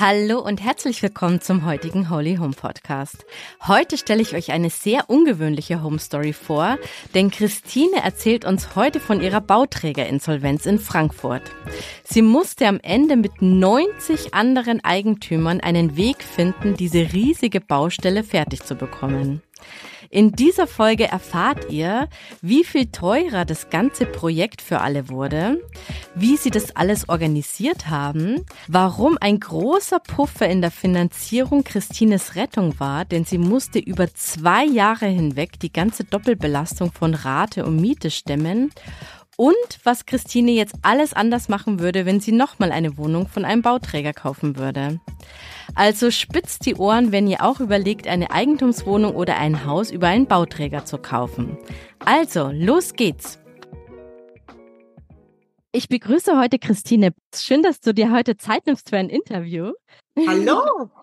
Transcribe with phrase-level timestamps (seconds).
[0.00, 3.26] Hallo und herzlich willkommen zum heutigen Holy Home Podcast.
[3.66, 6.78] Heute stelle ich euch eine sehr ungewöhnliche Home Story vor,
[7.12, 11.42] denn Christine erzählt uns heute von ihrer Bauträgerinsolvenz in Frankfurt.
[12.02, 18.62] Sie musste am Ende mit 90 anderen Eigentümern einen Weg finden, diese riesige Baustelle fertig
[18.62, 19.42] zu bekommen.
[20.12, 22.08] In dieser Folge erfahrt ihr,
[22.42, 25.62] wie viel teurer das ganze Projekt für alle wurde,
[26.16, 32.80] wie sie das alles organisiert haben, warum ein großer Puffer in der Finanzierung Christines Rettung
[32.80, 38.10] war, denn sie musste über zwei Jahre hinweg die ganze Doppelbelastung von Rate und Miete
[38.10, 38.72] stemmen
[39.40, 43.62] und was Christine jetzt alles anders machen würde, wenn sie nochmal eine Wohnung von einem
[43.62, 45.00] Bauträger kaufen würde.
[45.74, 50.26] Also spitzt die Ohren, wenn ihr auch überlegt, eine Eigentumswohnung oder ein Haus über einen
[50.26, 51.56] Bauträger zu kaufen.
[52.00, 53.38] Also, los geht's!
[55.72, 57.14] Ich begrüße heute Christine.
[57.34, 59.72] Schön, dass du dir heute Zeit nimmst für ein Interview.
[60.18, 60.90] Hallo!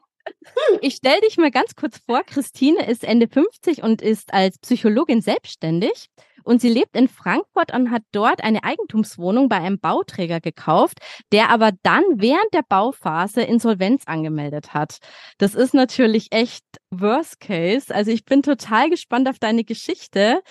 [0.82, 2.22] Ich stelle dich mal ganz kurz vor.
[2.24, 6.10] Christine ist Ende 50 und ist als Psychologin selbstständig
[6.44, 11.00] und sie lebt in Frankfurt und hat dort eine Eigentumswohnung bei einem Bauträger gekauft,
[11.32, 14.98] der aber dann während der Bauphase Insolvenz angemeldet hat.
[15.38, 17.94] Das ist natürlich echt Worst Case.
[17.94, 20.42] Also ich bin total gespannt auf deine Geschichte.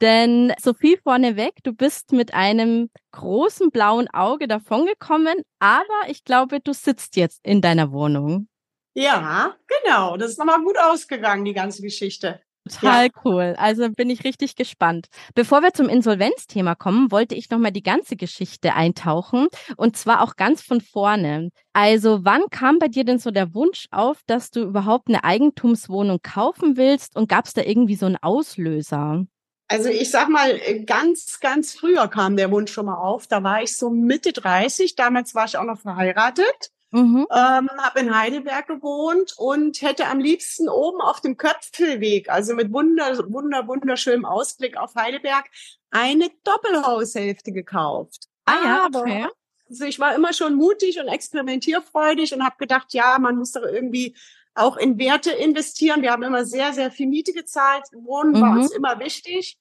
[0.00, 6.60] Denn so viel vorneweg, du bist mit einem großen blauen Auge davongekommen, aber ich glaube,
[6.60, 8.48] du sitzt jetzt in deiner Wohnung.
[8.94, 10.16] Ja, genau.
[10.16, 12.40] Das ist nochmal gut ausgegangen, die ganze Geschichte.
[12.68, 13.12] Total ja.
[13.24, 13.54] cool.
[13.58, 15.08] Also bin ich richtig gespannt.
[15.34, 20.36] Bevor wir zum Insolvenzthema kommen, wollte ich nochmal die ganze Geschichte eintauchen und zwar auch
[20.36, 21.50] ganz von vorne.
[21.72, 26.20] Also wann kam bei dir denn so der Wunsch auf, dass du überhaupt eine Eigentumswohnung
[26.22, 29.24] kaufen willst und gab es da irgendwie so einen Auslöser?
[29.70, 33.26] Also ich sag mal, ganz, ganz früher kam der Wunsch schon mal auf.
[33.26, 34.96] Da war ich so Mitte 30.
[34.96, 36.70] Damals war ich auch noch verheiratet.
[36.90, 37.26] Mhm.
[37.30, 42.72] Ähm, habe in Heidelberg gewohnt und hätte am liebsten oben auf dem Köpfelweg, also mit
[42.72, 45.44] wunder, wunder, wunderschönem Ausblick auf Heidelberg,
[45.90, 48.28] eine Doppelhaushälfte gekauft.
[48.46, 49.26] Ah ja, okay.
[49.68, 53.62] Also ich war immer schon mutig und experimentierfreudig und habe gedacht, ja, man muss doch
[53.62, 54.16] irgendwie
[54.54, 56.00] auch in Werte investieren.
[56.00, 57.84] Wir haben immer sehr, sehr viel Miete gezahlt.
[57.92, 58.40] Wohnen mhm.
[58.40, 59.58] war uns immer wichtig.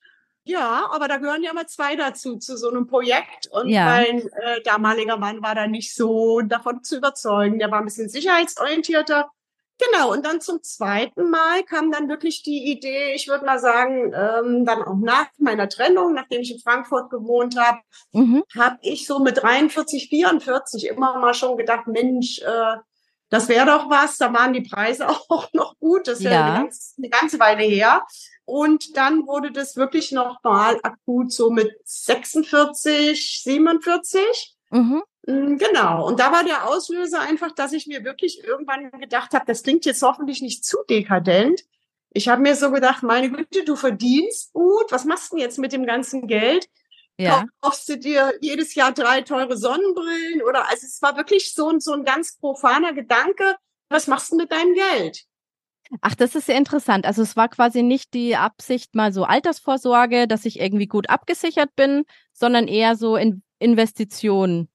[0.47, 3.47] Ja, aber da gehören ja mal zwei dazu, zu so einem Projekt.
[3.51, 3.85] Und ja.
[3.85, 7.59] mein äh, damaliger Mann war da nicht so davon zu überzeugen.
[7.59, 9.29] Der war ein bisschen sicherheitsorientierter.
[9.79, 14.11] Genau, und dann zum zweiten Mal kam dann wirklich die Idee, ich würde mal sagen,
[14.15, 17.79] ähm, dann auch nach meiner Trennung, nachdem ich in Frankfurt gewohnt habe,
[18.11, 18.43] mhm.
[18.57, 22.77] habe ich so mit 43, 44 immer mal schon gedacht, Mensch, äh,
[23.29, 24.17] das wäre doch was.
[24.17, 26.07] Da waren die Preise auch noch gut.
[26.07, 28.05] Das ist ja, ja eine, ganze, eine ganze Weile her.
[28.47, 34.55] Und dann wurde das wirklich nochmal akut so mit 46, 47.
[34.69, 35.03] Mhm.
[35.27, 36.07] Mm, genau.
[36.07, 39.83] Und da war der Auslöser einfach, dass ich mir wirklich irgendwann gedacht habe, das klingt
[39.83, 41.65] jetzt hoffentlich nicht zu dekadent.
[42.13, 44.85] Ich habe mir so gedacht, meine Güte, du verdienst gut.
[44.91, 46.69] Was machst du denn jetzt mit dem ganzen Geld?
[47.17, 47.47] Ja.
[47.59, 50.41] Kaufst du dir jedes Jahr drei teure Sonnenbrillen?
[50.41, 53.57] Oder also es war wirklich so, ein so ein ganz profaner Gedanke.
[53.89, 55.25] Was machst du mit deinem Geld?
[56.01, 57.05] Ach, das ist sehr interessant.
[57.05, 61.75] Also es war quasi nicht die Absicht mal so Altersvorsorge, dass ich irgendwie gut abgesichert
[61.75, 62.03] bin,
[62.33, 64.69] sondern eher so in Investitionen.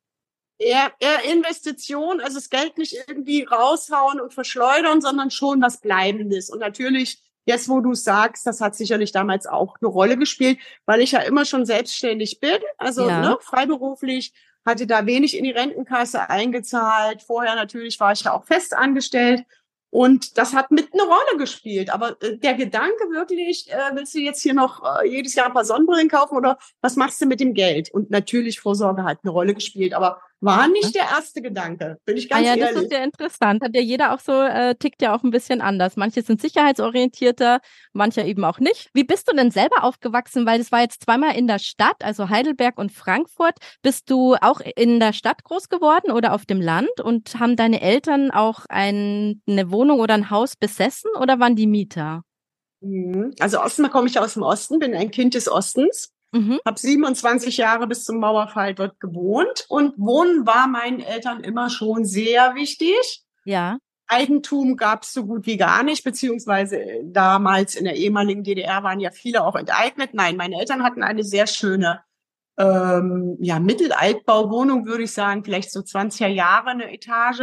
[0.59, 6.51] Eher, eher Investition, also das Geld nicht irgendwie raushauen und verschleudern, sondern schon was Bleibendes.
[6.51, 11.01] Und natürlich, jetzt wo du sagst, das hat sicherlich damals auch eine Rolle gespielt, weil
[11.01, 13.21] ich ja immer schon selbstständig bin, also ja.
[13.21, 14.33] ne, freiberuflich,
[14.65, 17.23] hatte da wenig in die Rentenkasse eingezahlt.
[17.23, 19.45] Vorher natürlich war ich ja auch fest angestellt
[19.93, 21.91] und das hat mit eine Rolle gespielt.
[21.93, 25.53] Aber äh, der Gedanke wirklich, äh, willst du jetzt hier noch äh, jedes Jahr ein
[25.53, 27.93] paar Sonnenbrillen kaufen oder was machst du mit dem Geld?
[27.93, 29.93] Und natürlich Vorsorge hat eine Rolle gespielt.
[29.93, 32.75] Aber war nicht der erste Gedanke, bin ich ganz ah, ja, ehrlich.
[32.75, 33.63] Das ist ja interessant.
[33.63, 35.97] Hat ja jeder auch so, äh, tickt ja auch ein bisschen anders.
[35.97, 37.61] Manche sind sicherheitsorientierter,
[37.93, 38.91] manche eben auch nicht.
[38.93, 40.45] Wie bist du denn selber aufgewachsen?
[40.45, 43.57] Weil das war jetzt zweimal in der Stadt, also Heidelberg und Frankfurt.
[43.83, 47.01] Bist du auch in der Stadt groß geworden oder auf dem Land?
[47.03, 51.69] Und haben deine Eltern auch ein, eine Wohnung oder ein Haus besessen oder waren die
[51.69, 52.23] Mieter?
[52.81, 53.35] Mhm.
[53.39, 56.13] Also erstmal komme ich aus dem Osten, bin ein Kind des Ostens.
[56.33, 56.61] Mhm.
[56.67, 62.05] Habe 27 Jahre bis zum Mauerfall dort gewohnt und Wohnen war meinen Eltern immer schon
[62.05, 63.23] sehr wichtig.
[63.45, 63.79] Ja.
[64.07, 68.83] Eigentum gab es so gut wie gar nicht, beziehungsweise äh, damals in der ehemaligen DDR
[68.83, 70.11] waren ja viele auch enteignet.
[70.13, 72.01] Nein, meine Eltern hatten eine sehr schöne
[72.59, 77.43] ähm, ja, Mittelaltbauwohnung, würde ich sagen, vielleicht so 20er Jahre eine Etage.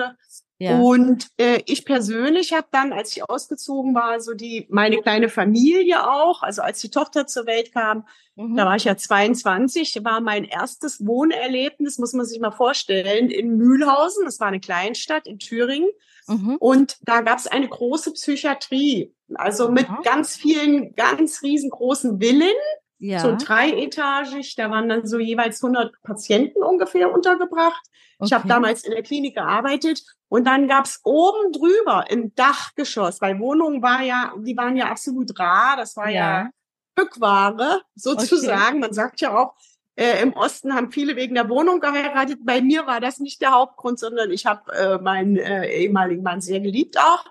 [0.61, 0.77] Ja.
[0.77, 6.05] Und äh, ich persönlich habe dann, als ich ausgezogen war, so die meine kleine Familie
[6.05, 8.57] auch, also als die Tochter zur Welt kam, mhm.
[8.57, 13.55] da war ich ja 22, war mein erstes Wohnerlebnis, muss man sich mal vorstellen, in
[13.55, 14.25] Mühlhausen.
[14.25, 15.89] Das war eine Kleinstadt in Thüringen.
[16.27, 16.57] Mhm.
[16.59, 19.99] Und da gab es eine große Psychiatrie, also mit mhm.
[20.03, 22.53] ganz vielen, ganz riesengroßen Villen.
[22.99, 23.19] Ja.
[23.19, 27.81] So dreietagig, da waren dann so jeweils 100 Patienten ungefähr untergebracht.
[28.17, 28.27] Okay.
[28.27, 33.39] Ich habe damals in der Klinik gearbeitet und dann gab's oben drüber im Dachgeschoss, weil
[33.39, 36.49] Wohnungen war ja, die waren ja absolut rar, das war ja, ja
[36.99, 38.77] Stückware sozusagen.
[38.77, 38.79] Okay.
[38.79, 39.55] Man sagt ja auch,
[39.99, 42.39] äh, im Osten haben viele wegen der Wohnung geheiratet.
[42.43, 46.39] Bei mir war das nicht der Hauptgrund, sondern ich habe äh, meinen äh, ehemaligen Mann
[46.39, 47.25] sehr geliebt auch.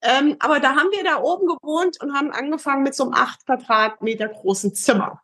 [0.00, 3.44] Ähm, aber da haben wir da oben gewohnt und haben angefangen mit so einem acht
[3.44, 5.20] Quadratmeter großen Zimmer.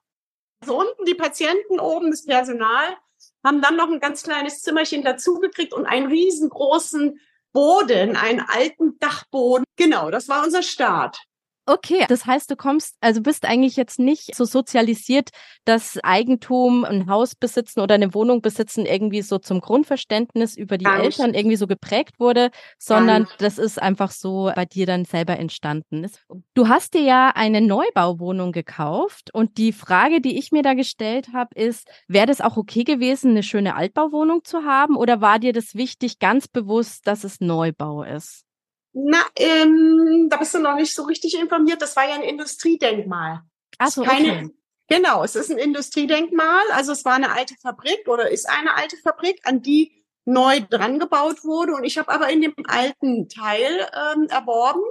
[0.63, 2.97] So unten die Patienten, oben das Personal
[3.43, 7.19] haben dann noch ein ganz kleines Zimmerchen dazugekriegt und einen riesengroßen
[7.55, 9.65] Boden, einen alten Dachboden.
[9.77, 11.19] Genau, das war unser Start.
[11.67, 15.31] Okay, das heißt, du kommst, also bist eigentlich jetzt nicht so sozialisiert,
[15.65, 20.85] dass Eigentum, ein Haus besitzen oder eine Wohnung besitzen irgendwie so zum Grundverständnis über die
[20.85, 25.39] Gar Eltern irgendwie so geprägt wurde, sondern das ist einfach so bei dir dann selber
[25.39, 26.11] entstanden.
[26.55, 31.29] Du hast dir ja eine Neubauwohnung gekauft und die Frage, die ich mir da gestellt
[31.33, 35.53] habe, ist, wäre das auch okay gewesen, eine schöne Altbauwohnung zu haben oder war dir
[35.53, 38.45] das wichtig, ganz bewusst, dass es Neubau ist?
[38.93, 41.81] Na, ähm, da bist du noch nicht so richtig informiert.
[41.81, 43.43] Das war ja ein Industriedenkmal.
[43.79, 44.51] Ach so, Keine, okay.
[44.89, 46.63] Genau, es ist ein Industriedenkmal.
[46.73, 50.99] Also es war eine alte Fabrik oder ist eine alte Fabrik, an die neu dran
[50.99, 51.75] gebaut wurde.
[51.75, 54.83] Und ich habe aber in dem alten Teil ähm, erworben.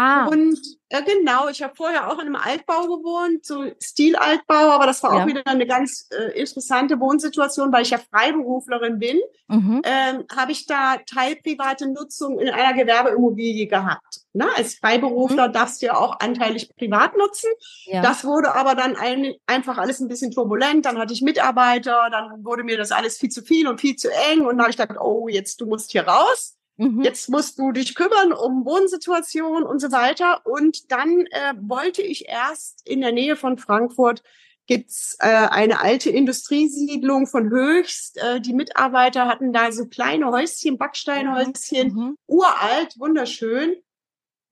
[0.00, 0.24] Ah.
[0.28, 0.58] Und
[0.88, 5.14] äh, genau, ich habe vorher auch in einem Altbau gewohnt, so Stilaltbau, aber das war
[5.14, 5.22] ja.
[5.22, 9.18] auch wieder eine ganz äh, interessante Wohnsituation, weil ich ja Freiberuflerin bin,
[9.48, 9.82] mhm.
[9.84, 14.22] ähm, habe ich da teilprivate Nutzung in einer Gewerbeimmobilie gehabt.
[14.32, 15.52] Na, als Freiberufler mhm.
[15.52, 17.50] darfst du ja auch anteilig privat nutzen.
[17.84, 18.00] Ja.
[18.00, 20.86] Das wurde aber dann ein, einfach alles ein bisschen turbulent.
[20.86, 24.08] Dann hatte ich Mitarbeiter, dann wurde mir das alles viel zu viel und viel zu
[24.30, 26.56] eng und dann habe ich gedacht, oh, jetzt du musst hier raus.
[26.80, 27.02] Mhm.
[27.02, 30.40] Jetzt musst du dich kümmern um Wohnsituationen und so weiter.
[30.46, 34.22] Und dann äh, wollte ich erst in der Nähe von Frankfurt
[34.66, 38.16] gibt's äh, eine alte Industriesiedlung von Höchst.
[38.16, 42.16] Äh, die Mitarbeiter hatten da so kleine Häuschen, Backsteinhäuschen, mhm.
[42.26, 43.76] uralt, wunderschön.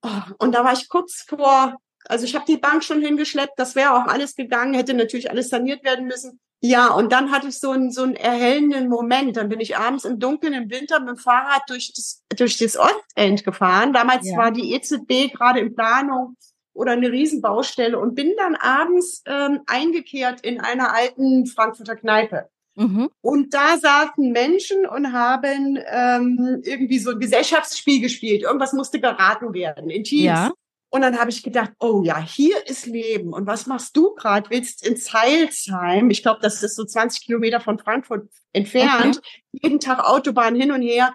[0.03, 3.75] Oh, und da war ich kurz vor, also ich habe die Bank schon hingeschleppt, das
[3.75, 6.39] wäre auch alles gegangen, hätte natürlich alles saniert werden müssen.
[6.61, 9.37] Ja, und dann hatte ich so einen, so einen erhellenden Moment.
[9.37, 12.77] Dann bin ich abends im Dunkeln im Winter mit dem Fahrrad durch das, durch das
[12.77, 13.93] Ostend gefahren.
[13.93, 14.37] Damals ja.
[14.37, 16.35] war die EZB gerade in Planung
[16.73, 22.49] oder eine Riesenbaustelle und bin dann abends ähm, eingekehrt in einer alten Frankfurter Kneipe.
[22.75, 23.09] Mhm.
[23.21, 28.43] Und da saßen Menschen und haben ähm, irgendwie so ein Gesellschaftsspiel gespielt.
[28.43, 30.23] Irgendwas musste geraten werden in Teams.
[30.23, 30.51] Ja.
[30.91, 33.31] Und dann habe ich gedacht, oh ja, hier ist Leben.
[33.31, 34.49] Und was machst du gerade?
[34.49, 39.41] Willst in Zeilsheim, ich glaube, das ist so 20 Kilometer von Frankfurt entfernt, okay.
[39.51, 41.13] jeden Tag Autobahn hin und her.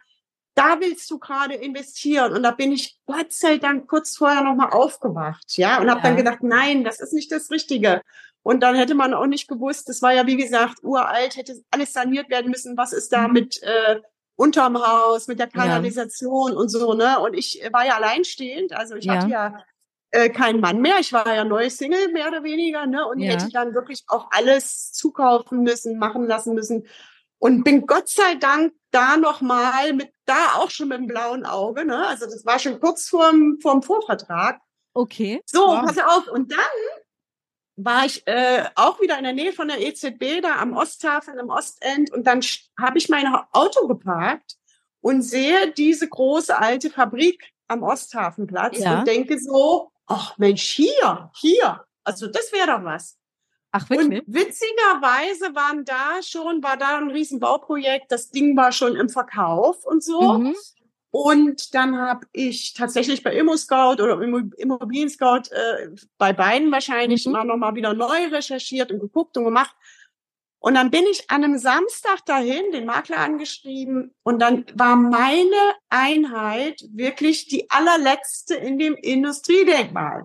[0.54, 2.32] Da willst du gerade investieren.
[2.32, 6.06] Und da bin ich Gott sei Dank kurz vorher nochmal aufgewacht, ja, und habe ja.
[6.06, 8.02] dann gedacht, nein, das ist nicht das Richtige.
[8.44, 11.92] Und dann hätte man auch nicht gewusst, das war ja wie gesagt uralt, hätte alles
[11.92, 12.76] saniert werden müssen.
[12.76, 13.32] Was ist da mhm.
[13.32, 14.00] mit äh,
[14.36, 16.58] unterm Haus, mit der Kanalisation ja.
[16.58, 17.20] und so, ne?
[17.20, 19.14] Und ich war ja alleinstehend, also ich ja.
[19.14, 19.64] hatte ja
[20.10, 20.98] äh, keinen Mann mehr.
[21.00, 23.06] Ich war ja neu Single, mehr oder weniger, ne?
[23.06, 23.32] Und ja.
[23.32, 26.86] hätte dann wirklich auch alles zukaufen müssen, machen lassen müssen.
[27.38, 31.84] Und bin Gott sei Dank da nochmal mit, da auch schon mit dem blauen Auge,
[31.84, 32.06] ne?
[32.06, 34.60] Also das war schon kurz vorm, vorm Vorvertrag.
[34.94, 35.42] Okay.
[35.46, 35.84] So, wow.
[35.84, 36.28] pass auf.
[36.28, 36.58] Und dann
[37.76, 41.48] war ich äh, auch wieder in der Nähe von der EZB, da am Osthafen, im
[41.48, 42.12] Ostend.
[42.12, 42.40] Und dann
[42.78, 44.56] habe ich mein Auto geparkt
[45.00, 48.98] und sehe diese große alte Fabrik am Osthafenplatz ja.
[48.98, 53.18] und denke so, ach Mensch, hier, hier, also das wäre doch was.
[53.72, 54.20] Ach, wirklich?
[54.26, 59.84] Und witzigerweise waren da schon, war da ein Riesenbauprojekt, das Ding war schon im Verkauf
[59.84, 60.38] und so.
[60.38, 60.54] Mhm.
[61.14, 67.32] Und dann habe ich tatsächlich bei ImmoScout oder Immobilien Scout äh, bei beiden wahrscheinlich mhm.
[67.34, 69.76] mal nochmal wieder neu recherchiert und geguckt und gemacht.
[70.58, 75.74] Und dann bin ich an einem Samstag dahin, den Makler angeschrieben und dann war meine
[75.88, 80.24] Einheit wirklich die allerletzte in dem Industriedenkmal.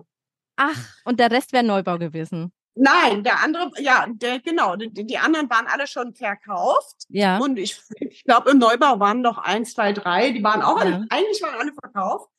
[0.56, 2.52] Ach, und der Rest wäre Neubau gewesen.
[2.82, 7.04] Nein, der andere, ja, der, genau, die, die anderen waren alle schon verkauft.
[7.10, 7.36] Ja.
[7.36, 10.84] Und ich, ich glaube, im Neubau waren noch eins, zwei, drei, die waren auch ja.
[10.84, 12.30] alle, eigentlich waren alle verkauft.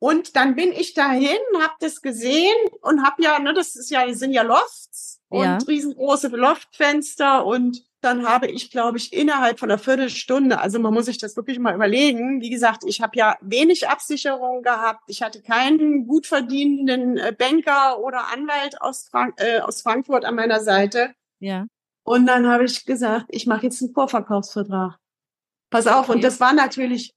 [0.00, 4.12] Und dann bin ich dahin, habe das gesehen und habe ja, ne, das ist ja,
[4.14, 5.58] sind ja Lofts und ja.
[5.58, 11.06] riesengroße Loftfenster und dann habe ich, glaube ich, innerhalb von einer Viertelstunde, also man muss
[11.06, 12.40] sich das wirklich mal überlegen.
[12.40, 15.02] Wie gesagt, ich habe ja wenig Absicherung gehabt.
[15.08, 20.36] Ich hatte keinen gut verdienenden äh, Banker oder Anwalt aus, Frank äh, aus Frankfurt an
[20.36, 21.12] meiner Seite.
[21.40, 21.66] Ja.
[22.04, 24.98] Und dann habe ich gesagt, ich mache jetzt einen Vorverkaufsvertrag.
[25.70, 26.12] Pass auf, okay.
[26.12, 27.14] und das war natürlich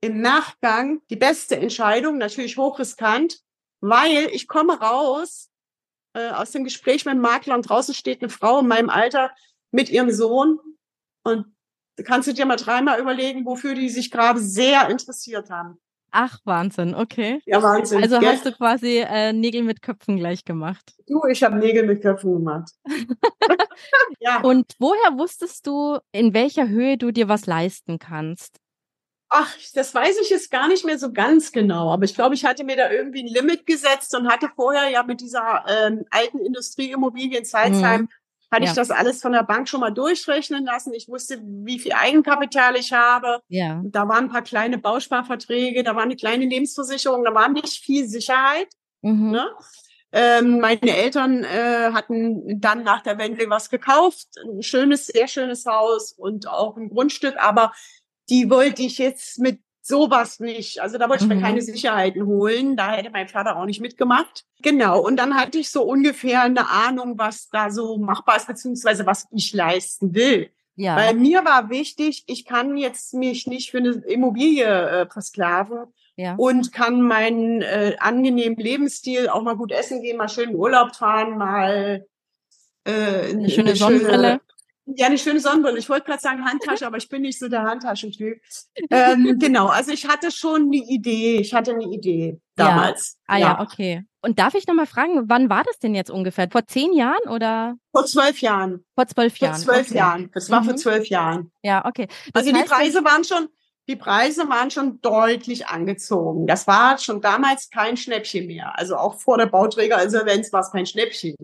[0.00, 3.40] im Nachgang die beste Entscheidung, natürlich hochriskant,
[3.80, 5.50] weil ich komme raus
[6.14, 9.30] äh, aus dem Gespräch mit dem Makler und draußen steht eine Frau in meinem Alter,
[9.76, 10.58] mit ihrem Sohn.
[11.22, 11.46] Und
[12.04, 15.78] kannst du dir mal dreimal überlegen, wofür die sich gerade sehr interessiert haben.
[16.10, 17.42] Ach, Wahnsinn, okay.
[17.44, 18.02] Ja, Wahnsinn.
[18.02, 18.28] Also Gell?
[18.30, 20.94] hast du quasi äh, Nägel mit Köpfen gleich gemacht.
[21.06, 22.70] Du, ich habe Nägel mit Köpfen gemacht.
[24.20, 24.40] ja.
[24.40, 28.60] Und woher wusstest du, in welcher Höhe du dir was leisten kannst?
[29.28, 32.44] Ach, das weiß ich jetzt gar nicht mehr so ganz genau, aber ich glaube, ich
[32.44, 36.38] hatte mir da irgendwie ein Limit gesetzt und hatte vorher ja mit dieser ähm, alten
[36.38, 38.08] Industrieimmobilie in Salzheim mhm
[38.50, 38.70] hatte ja.
[38.70, 40.92] ich das alles von der Bank schon mal durchrechnen lassen.
[40.94, 43.40] Ich wusste, wie viel Eigenkapital ich habe.
[43.48, 43.82] Ja.
[43.84, 48.06] Da waren ein paar kleine Bausparverträge, da war eine kleine Lebensversicherung, da war nicht viel
[48.06, 48.68] Sicherheit.
[49.02, 49.30] Mhm.
[49.30, 49.50] Ne?
[50.12, 55.66] Ähm, meine Eltern äh, hatten dann nach der Wende was gekauft, ein schönes, sehr schönes
[55.66, 57.72] Haus und auch ein Grundstück, aber
[58.28, 60.80] die wollte ich jetzt mit sowas nicht.
[60.80, 61.64] Also da wollte ich mir keine mhm.
[61.64, 62.76] Sicherheiten holen.
[62.76, 64.44] Da hätte mein Vater auch nicht mitgemacht.
[64.60, 65.00] Genau.
[65.00, 69.26] Und dann hatte ich so ungefähr eine Ahnung, was da so machbar ist, beziehungsweise was
[69.30, 70.50] ich leisten will.
[70.74, 70.96] Ja.
[70.96, 76.34] Weil mir war wichtig, ich kann jetzt mich nicht für eine Immobilie äh, versklaven ja.
[76.36, 80.94] und kann meinen äh, angenehmen Lebensstil auch mal gut essen gehen, mal schön in Urlaub
[80.94, 82.06] fahren, mal
[82.84, 84.28] äh, eine, eine schöne Sonnenbrille.
[84.28, 84.40] Schöne,
[84.86, 85.78] ja, eine schöne Sonnenbrille.
[85.78, 88.40] Ich wollte gerade sagen Handtasche, aber ich bin nicht so der Handtaschentyp.
[88.90, 91.38] Ähm, genau, also ich hatte schon eine Idee.
[91.38, 93.18] Ich hatte eine Idee damals.
[93.28, 93.34] Ja.
[93.34, 93.46] Ah ja.
[93.46, 94.04] ja, okay.
[94.22, 96.48] Und darf ich nochmal fragen, wann war das denn jetzt ungefähr?
[96.50, 97.74] Vor zehn Jahren oder?
[97.92, 98.84] Vor zwölf Jahren.
[98.94, 99.54] Vor zwölf Jahren.
[99.54, 99.96] Vor zwölf okay.
[99.96, 100.30] Jahren.
[100.32, 100.64] Das war mhm.
[100.66, 101.50] vor zwölf Jahren.
[101.62, 102.06] Ja, okay.
[102.32, 103.48] Das also die Preise waren schon,
[103.88, 106.46] die Preise waren schon deutlich angezogen.
[106.46, 108.78] Das war schon damals kein Schnäppchen mehr.
[108.78, 111.34] Also auch vor der Bauträgerinsolvenz war es kein Schnäppchen.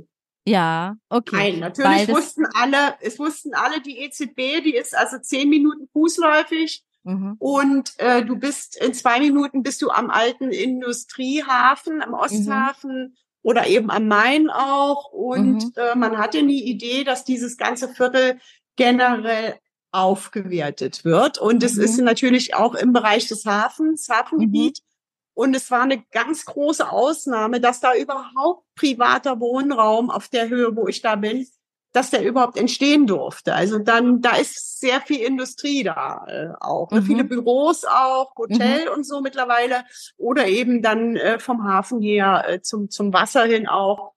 [0.45, 1.37] Ja, okay.
[1.37, 6.83] Nein, natürlich wussten alle, es wussten alle, die EZB, die ist also zehn Minuten fußläufig.
[7.05, 7.37] Mhm.
[7.39, 12.15] Und äh, du bist in zwei Minuten bist du am alten Industriehafen, am mhm.
[12.15, 13.17] Osthafen mhm.
[13.43, 15.13] oder eben am Main auch.
[15.13, 15.73] Und mhm.
[15.77, 18.39] äh, man hatte die Idee, dass dieses ganze Viertel
[18.77, 19.57] generell
[19.93, 21.39] aufgewertet wird.
[21.39, 22.05] Und es ist mhm.
[22.05, 24.81] natürlich auch im Bereich des Hafens, Hafengebiet.
[25.35, 30.77] Und es war eine ganz große Ausnahme, dass da überhaupt privater Wohnraum auf der Höhe,
[30.77, 31.47] wo ich da bin,
[31.93, 33.55] dass der überhaupt entstehen durfte.
[33.55, 36.91] Also dann, da ist sehr viel Industrie da äh, auch.
[36.91, 37.01] Ne?
[37.01, 37.05] Mhm.
[37.05, 38.93] Viele Büros auch, Hotel mhm.
[38.95, 39.85] und so mittlerweile.
[40.17, 44.13] Oder eben dann äh, vom Hafen her äh, zum, zum Wasser hin auch.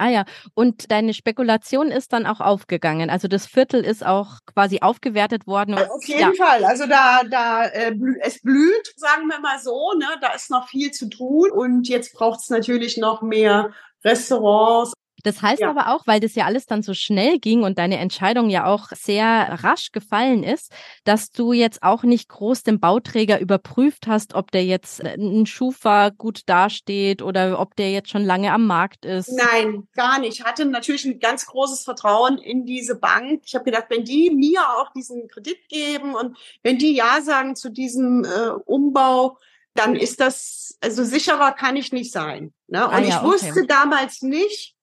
[0.00, 3.10] Ah ja, und deine Spekulation ist dann auch aufgegangen.
[3.10, 5.74] Also das Viertel ist auch quasi aufgewertet worden.
[5.74, 6.32] Auf jeden ja.
[6.32, 6.64] Fall.
[6.64, 9.92] Also da, da äh, es blüht, sagen wir mal so.
[9.98, 10.06] Ne?
[10.22, 11.50] Da ist noch viel zu tun.
[11.50, 15.70] Und jetzt braucht es natürlich noch mehr Restaurants, das heißt ja.
[15.70, 18.88] aber auch, weil das ja alles dann so schnell ging und deine Entscheidung ja auch
[18.90, 20.72] sehr rasch gefallen ist,
[21.04, 25.46] dass du jetzt auch nicht groß den Bauträger überprüft hast, ob der jetzt äh, ein
[25.46, 29.32] Schufa gut dasteht oder ob der jetzt schon lange am Markt ist.
[29.32, 30.40] Nein, gar nicht.
[30.40, 33.42] Ich hatte natürlich ein ganz großes Vertrauen in diese Bank.
[33.44, 37.56] Ich habe gedacht, wenn die mir auch diesen Kredit geben und wenn die Ja sagen
[37.56, 39.38] zu diesem äh, Umbau,
[39.74, 42.52] dann ist das, also sicherer kann ich nicht sein.
[42.66, 42.86] Ne?
[42.86, 43.66] Und ah, ja, ich wusste okay.
[43.66, 44.74] damals nicht,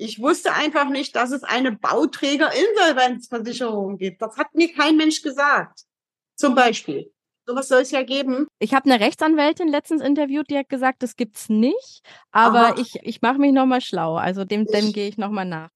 [0.00, 4.22] ich wusste einfach nicht, dass es eine Bauträgerinsolvenzversicherung gibt.
[4.22, 5.82] Das hat mir kein Mensch gesagt.
[6.36, 7.12] Zum Beispiel.
[7.46, 8.46] Sowas soll es ja geben.
[8.58, 12.00] Ich habe eine Rechtsanwältin letztens interviewt, die hat gesagt, das gibt's nicht.
[12.30, 12.76] Aber Aha.
[12.78, 14.16] ich, ich mache mich nochmal schlau.
[14.16, 15.68] Also dem, dem gehe ich nochmal nach.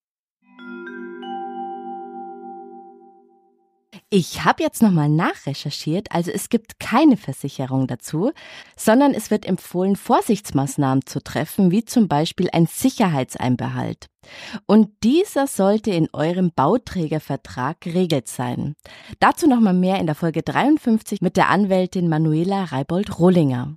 [4.10, 8.30] Ich habe jetzt nochmal nachrecherchiert, also es gibt keine Versicherung dazu,
[8.76, 14.06] sondern es wird empfohlen, Vorsichtsmaßnahmen zu treffen, wie zum Beispiel ein Sicherheitseinbehalt.
[14.66, 18.74] Und dieser sollte in eurem Bauträgervertrag geregelt sein.
[19.18, 23.76] Dazu nochmal mehr in der Folge 53 mit der Anwältin Manuela Reibold-Rohlinger.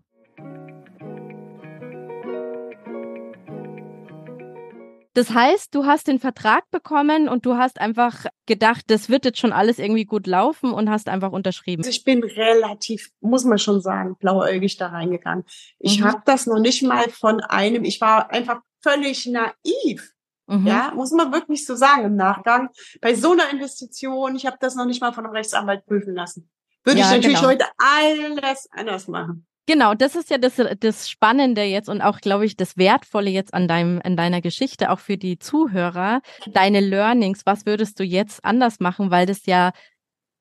[5.17, 9.39] Das heißt, du hast den Vertrag bekommen und du hast einfach gedacht, das wird jetzt
[9.39, 11.81] schon alles irgendwie gut laufen und hast einfach unterschrieben.
[11.81, 15.43] Also ich bin relativ, muss man schon sagen, blauäugig da reingegangen.
[15.79, 16.03] Ich mhm.
[16.05, 20.13] habe das noch nicht mal von einem, ich war einfach völlig naiv.
[20.45, 20.67] Mhm.
[20.67, 22.69] Ja, muss man wirklich so sagen im Nachgang.
[23.01, 26.47] Bei so einer Investition, ich habe das noch nicht mal von einem Rechtsanwalt prüfen lassen.
[26.83, 27.49] Würde ja, ich natürlich genau.
[27.49, 29.47] heute alles anders machen.
[29.67, 33.53] Genau, das ist ja das, das Spannende jetzt und auch, glaube ich, das Wertvolle jetzt
[33.53, 36.21] an deinem, an deiner Geschichte, auch für die Zuhörer.
[36.47, 39.11] Deine Learnings, was würdest du jetzt anders machen?
[39.11, 39.71] Weil das ja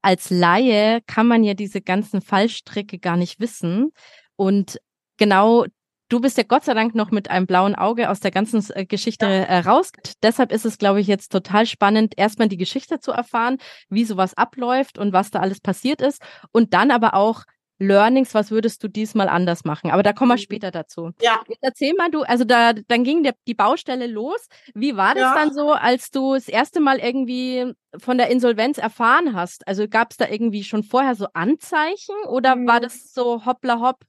[0.00, 3.90] als Laie kann man ja diese ganzen Fallstricke gar nicht wissen.
[4.37, 4.78] Und
[5.16, 5.66] genau
[6.09, 8.87] Du bist ja Gott sei Dank noch mit einem blauen Auge aus der ganzen äh,
[8.87, 9.90] Geschichte äh, raus.
[10.23, 14.35] Deshalb ist es, glaube ich, jetzt total spannend, erstmal die Geschichte zu erfahren, wie sowas
[14.35, 16.23] abläuft und was da alles passiert ist.
[16.52, 17.42] Und dann aber auch
[17.78, 19.90] Learnings, was würdest du diesmal anders machen?
[19.90, 20.40] Aber da kommen wir mhm.
[20.40, 21.11] später dazu.
[21.21, 21.42] Ja.
[21.49, 24.49] Jetzt erzähl mal du, also da, dann ging der, die Baustelle los.
[24.75, 25.35] Wie war das ja.
[25.35, 29.66] dann so, als du das erste Mal irgendwie von der Insolvenz erfahren hast?
[29.68, 32.66] Also gab es da irgendwie schon vorher so Anzeichen oder mhm.
[32.66, 34.00] war das so hoppla hopp?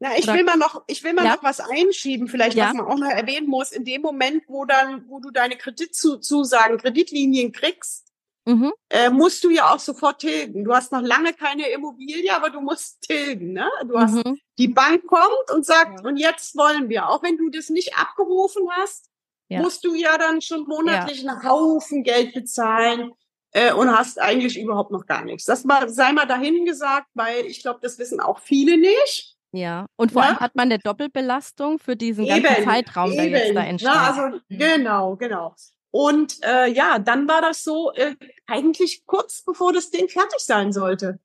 [0.00, 1.34] Na, ich will mal noch, ich will mal ja.
[1.34, 2.68] noch was einschieben, vielleicht, ja.
[2.68, 3.72] was man auch noch erwähnen muss.
[3.72, 8.07] In dem Moment, wo dann, wo du deine Kreditzusagen, Kreditlinien kriegst,
[8.48, 8.72] mhm.
[8.88, 10.64] äh, musst du ja auch sofort tilgen.
[10.64, 13.52] Du hast noch lange keine Immobilie, aber du musst tilgen.
[13.52, 13.68] Ne?
[13.86, 14.38] Du hast, mhm.
[14.58, 16.08] die Bank kommt und sagt, ja.
[16.08, 17.08] und jetzt wollen wir.
[17.08, 19.10] Auch wenn du das nicht abgerufen hast,
[19.48, 19.60] ja.
[19.60, 21.30] musst du ja dann schon monatlich ja.
[21.30, 23.12] einen Haufen Geld bezahlen
[23.52, 25.44] äh, und hast eigentlich überhaupt noch gar nichts.
[25.44, 29.36] Das mal, sei mal dahin gesagt, weil ich glaube, das wissen auch viele nicht.
[29.52, 30.28] Ja, und vor ja?
[30.28, 33.92] allem hat man eine Doppelbelastung für diesen eben, ganzen Zeitraum, der jetzt da entsteht.
[33.92, 34.58] Ja, also mhm.
[34.58, 35.54] genau, genau.
[35.90, 38.14] Und äh, ja, dann war das so äh,
[38.46, 41.18] eigentlich kurz bevor das Ding fertig sein sollte.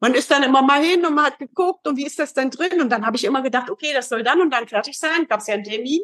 [0.00, 2.50] Man ist dann immer mal hin und man hat geguckt und wie ist das denn
[2.50, 2.80] drin?
[2.80, 5.26] Und dann habe ich immer gedacht, okay, das soll dann und dann fertig sein.
[5.28, 6.00] Gab es ja einen Termin.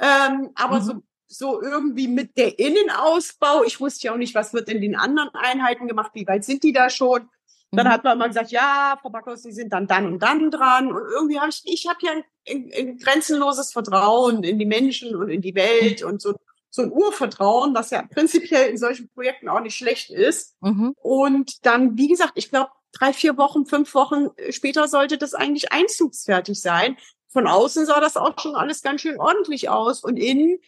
[0.00, 0.84] Ähm, aber mhm.
[0.84, 4.96] so, so irgendwie mit der Innenausbau, ich wusste ja auch nicht, was wird in den
[4.96, 7.28] anderen Einheiten gemacht, wie weit sind die da schon?
[7.72, 7.90] Dann mhm.
[7.90, 10.92] hat man mal gesagt, ja, Frau Backhaus, Sie sind dann dann und dann dran.
[10.92, 15.14] Und irgendwie habe ich, ich habe ja ein, ein, ein, grenzenloses Vertrauen in die Menschen
[15.14, 16.34] und in die Welt und so,
[16.70, 20.56] so ein Urvertrauen, was ja prinzipiell in solchen Projekten auch nicht schlecht ist.
[20.60, 20.94] Mhm.
[21.02, 25.72] Und dann, wie gesagt, ich glaube, drei, vier Wochen, fünf Wochen später sollte das eigentlich
[25.72, 26.96] einzugsfertig sein.
[27.28, 30.02] Von außen sah das auch schon alles ganz schön ordentlich aus.
[30.02, 30.58] Und innen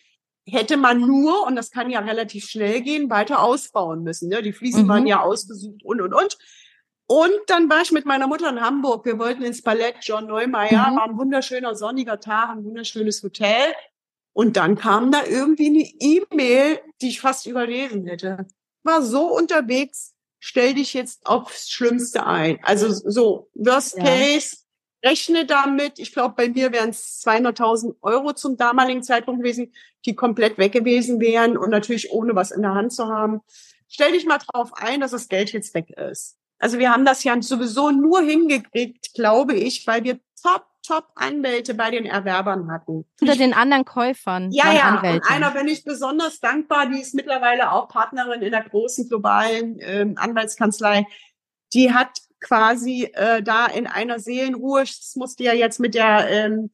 [0.44, 4.28] hätte man nur, und das kann ja relativ schnell gehen, weiter ausbauen müssen.
[4.28, 4.42] Ne?
[4.42, 4.88] Die Fliesen mhm.
[4.88, 6.38] waren ja ausgesucht und, und, und.
[7.06, 9.04] Und dann war ich mit meiner Mutter in Hamburg.
[9.04, 10.90] Wir wollten ins Ballett John Neumeier.
[10.90, 10.96] Mhm.
[10.96, 13.74] War ein wunderschöner sonniger Tag, ein wunderschönes Hotel.
[14.32, 18.46] Und dann kam da irgendwie eine E-Mail, die ich fast überlesen hätte.
[18.82, 22.58] War so unterwegs, stell dich jetzt aufs Schlimmste ein.
[22.62, 24.04] Also so, Worst ja.
[24.04, 24.56] Case,
[25.04, 25.98] rechne damit.
[25.98, 29.72] Ich glaube, bei mir wären es 200.000 Euro zum damaligen Zeitpunkt gewesen,
[30.06, 33.40] die komplett weg gewesen wären und natürlich ohne was in der Hand zu haben.
[33.88, 36.38] Stell dich mal drauf ein, dass das Geld jetzt weg ist.
[36.58, 41.74] Also wir haben das ja sowieso nur hingekriegt, glaube ich, weil wir top, top Anwälte
[41.74, 43.04] bei den Erwerbern hatten.
[43.20, 44.50] Unter den anderen Käufern.
[44.50, 44.82] Ja, ja.
[44.82, 45.26] Anwälte.
[45.26, 49.78] Und einer bin ich besonders dankbar, die ist mittlerweile auch Partnerin in der großen globalen
[49.80, 51.06] ähm, Anwaltskanzlei.
[51.72, 56.70] Die hat quasi äh, da in einer Seelenruhe, das musste ja jetzt mit der ähm,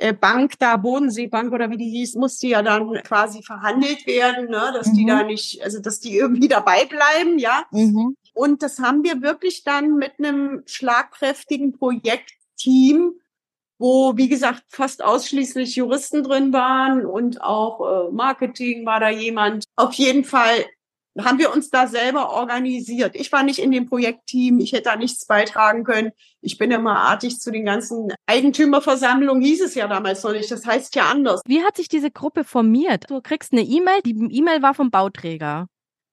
[0.00, 4.72] äh, Bank da, Bodenseebank oder wie die hieß, musste ja dann quasi verhandelt werden, ne,
[4.74, 4.94] dass mhm.
[4.94, 7.64] die da nicht, also dass die irgendwie dabei bleiben, ja.
[7.70, 8.16] Mhm.
[8.32, 13.12] Und das haben wir wirklich dann mit einem schlagkräftigen Projektteam,
[13.80, 19.64] wo, wie gesagt, fast ausschließlich Juristen drin waren und auch äh, Marketing war da jemand.
[19.74, 20.66] Auf jeden Fall
[21.18, 23.16] haben wir uns da selber organisiert.
[23.16, 26.12] Ich war nicht in dem Projektteam, ich hätte da nichts beitragen können.
[26.42, 30.50] Ich bin immer artig zu den ganzen Eigentümerversammlungen, hieß es ja damals noch nicht.
[30.50, 31.40] Das heißt ja anders.
[31.46, 33.04] Wie hat sich diese Gruppe formiert?
[33.08, 35.66] Du kriegst eine E-Mail, die E-Mail war vom Bauträger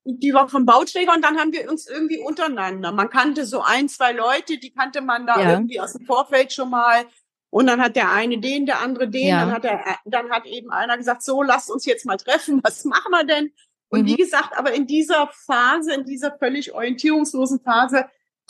[0.09, 2.93] die war vom Bauträger und dann haben wir uns irgendwie untereinander.
[2.93, 5.51] Man kannte so ein, zwei Leute, die kannte man da ja.
[5.51, 7.03] irgendwie aus dem Vorfeld schon mal.
[7.49, 9.27] Und dann hat der eine den, der andere den.
[9.27, 9.39] Ja.
[9.41, 12.59] Dann hat der, dann hat eben einer gesagt, so, lasst uns jetzt mal treffen.
[12.63, 13.51] Was machen wir denn?
[13.89, 14.07] Und mhm.
[14.07, 18.05] wie gesagt, aber in dieser Phase, in dieser völlig orientierungslosen Phase,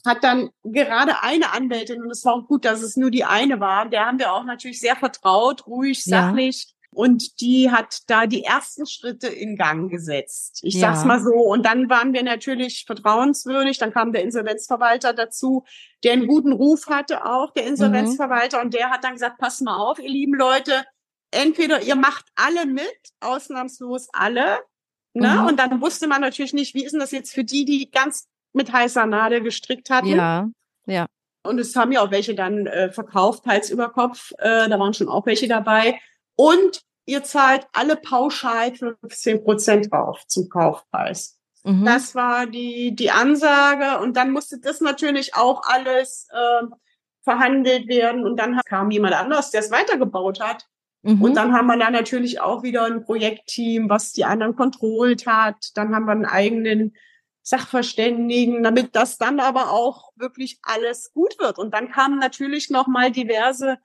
[0.06, 3.60] hat dann gerade eine Anwältin, und es war auch gut, dass es nur die eine
[3.60, 6.74] war, der haben wir auch natürlich sehr vertraut, ruhig, sachlich.
[6.98, 10.62] Und die hat da die ersten Schritte in Gang gesetzt.
[10.64, 10.96] Ich ja.
[10.96, 11.30] sag's mal so.
[11.30, 13.78] Und dann waren wir natürlich vertrauenswürdig.
[13.78, 15.64] Dann kam der Insolvenzverwalter dazu,
[16.04, 18.58] der einen guten Ruf hatte auch, der Insolvenzverwalter.
[18.58, 18.64] Mhm.
[18.64, 20.86] Und der hat dann gesagt, pass mal auf, ihr lieben Leute,
[21.30, 24.58] entweder ihr macht alle mit, ausnahmslos alle.
[25.14, 25.36] Ne?
[25.36, 25.46] Mhm.
[25.46, 28.28] Und dann wusste man natürlich nicht, wie ist denn das jetzt für die, die ganz
[28.54, 30.08] mit heißer Nadel gestrickt hatten.
[30.08, 30.50] Ja,
[30.88, 31.06] ja.
[31.44, 34.32] Und es haben ja auch welche dann äh, verkauft, Hals über Kopf.
[34.40, 36.00] Äh, da waren schon auch welche dabei.
[36.36, 41.40] Und ihr zahlt alle pauschal 15 Prozent drauf zum Kaufpreis.
[41.64, 41.86] Mhm.
[41.86, 44.00] Das war die, die Ansage.
[44.04, 46.68] Und dann musste das natürlich auch alles äh,
[47.24, 48.26] verhandelt werden.
[48.26, 50.68] Und dann kam jemand anders, der es weitergebaut hat.
[51.02, 51.22] Mhm.
[51.22, 55.72] Und dann haben wir da natürlich auch wieder ein Projektteam, was die anderen kontrollt hat.
[55.76, 56.96] Dann haben wir einen eigenen
[57.42, 61.58] Sachverständigen, damit das dann aber auch wirklich alles gut wird.
[61.58, 63.78] Und dann kamen natürlich noch mal diverse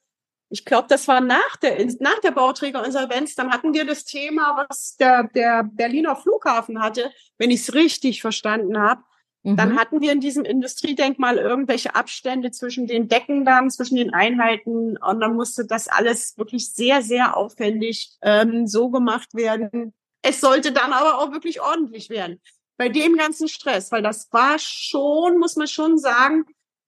[0.53, 4.97] ich glaube, das war nach der, nach der Bauträgerinsolvenz, dann hatten wir das Thema, was
[4.97, 9.03] der, der Berliner Flughafen hatte, wenn ich es richtig verstanden habe.
[9.45, 9.57] Mhm.
[9.57, 14.99] Dann hatten wir in diesem Industriedenkmal irgendwelche Abstände zwischen den Decken dann, zwischen den Einheiten
[14.99, 19.95] und dann musste das alles wirklich sehr, sehr aufwendig ähm, so gemacht werden.
[20.21, 22.43] Es sollte dann aber auch wirklich ordentlich werden.
[22.77, 26.45] Bei dem ganzen Stress, weil das war schon, muss man schon sagen,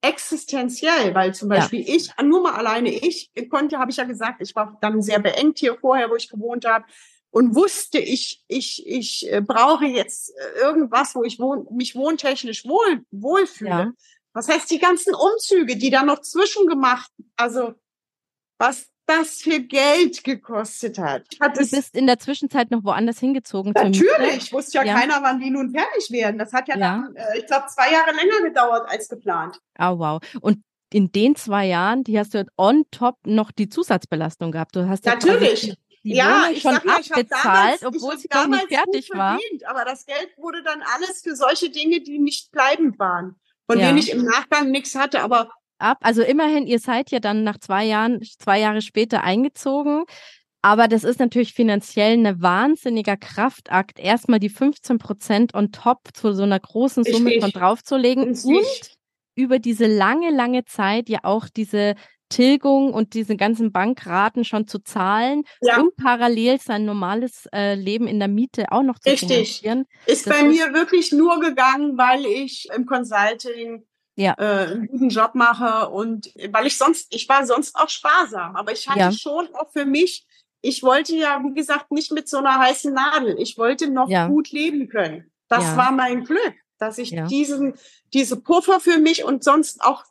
[0.07, 1.95] existenziell, weil zum Beispiel ja.
[1.95, 5.59] ich, nur mal alleine ich konnte, habe ich ja gesagt, ich war dann sehr beengt
[5.59, 6.85] hier vorher, wo ich gewohnt habe
[7.31, 12.65] und wusste, ich, ich, ich äh, brauche jetzt äh, irgendwas, wo ich wohn, mich wohntechnisch
[12.65, 13.71] wohl, wohlfühle.
[13.71, 13.93] Ja.
[14.33, 17.75] Was heißt die ganzen Umzüge, die da noch zwischengemacht, also
[18.59, 21.25] was das für Geld gekostet hat.
[21.41, 23.73] hat du bist in der Zwischenzeit noch woanders hingezogen.
[23.73, 26.39] Natürlich, wusste ja, ja, keiner, wann die nun fertig werden.
[26.39, 27.03] Das hat ja, ja.
[27.05, 29.61] Dann, äh, ich glaube, zwei Jahre länger gedauert als geplant.
[29.79, 30.21] Oh, wow.
[30.41, 34.77] Und in den zwei Jahren, die hast du on top noch die Zusatzbelastung gehabt.
[34.77, 35.75] Du hast ja Natürlich.
[36.05, 39.39] Die ja, ich schon sag abgezahlt, damals, obwohl sie noch nicht fertig war.
[39.39, 43.37] Verdient, aber das Geld wurde dann alles für solche Dinge, die nicht bleibend waren,
[43.67, 43.87] von ja.
[43.87, 45.23] denen ich im Nachgang nichts hatte.
[45.23, 45.49] Aber
[45.85, 45.99] ab.
[46.01, 50.05] Also immerhin, ihr seid ja dann nach zwei Jahren, zwei Jahre später eingezogen.
[50.63, 56.33] Aber das ist natürlich finanziell eine wahnsinniger Kraftakt, erstmal die 15 Prozent on top zu
[56.33, 57.43] so einer großen Summe Richtig.
[57.43, 58.47] von draufzulegen Richtig.
[58.47, 58.91] und
[59.35, 61.97] über diese lange, lange Zeit ja auch diese
[62.31, 65.79] Tilgung und diese ganzen Bankraten schon zu zahlen ja.
[65.79, 69.29] und parallel sein normales äh, Leben in der Miete auch noch zu Richtig.
[69.29, 69.85] finanzieren.
[70.07, 73.85] Ist das bei ist mir wirklich nur gegangen, weil ich im Consulting
[74.17, 74.35] ja.
[74.39, 78.73] äh, einen guten Job mache und weil ich sonst, ich war sonst auch sparsam, aber
[78.73, 79.13] ich hatte ja.
[79.13, 80.27] schon auch für mich,
[80.61, 83.37] ich wollte ja, wie gesagt, nicht mit so einer heißen Nadel.
[83.39, 84.29] Ich wollte noch ja.
[84.29, 85.31] gut leben können.
[85.49, 87.75] Das war mein Glück, dass ich diesen,
[88.13, 90.05] diese Puffer für mich und sonst auch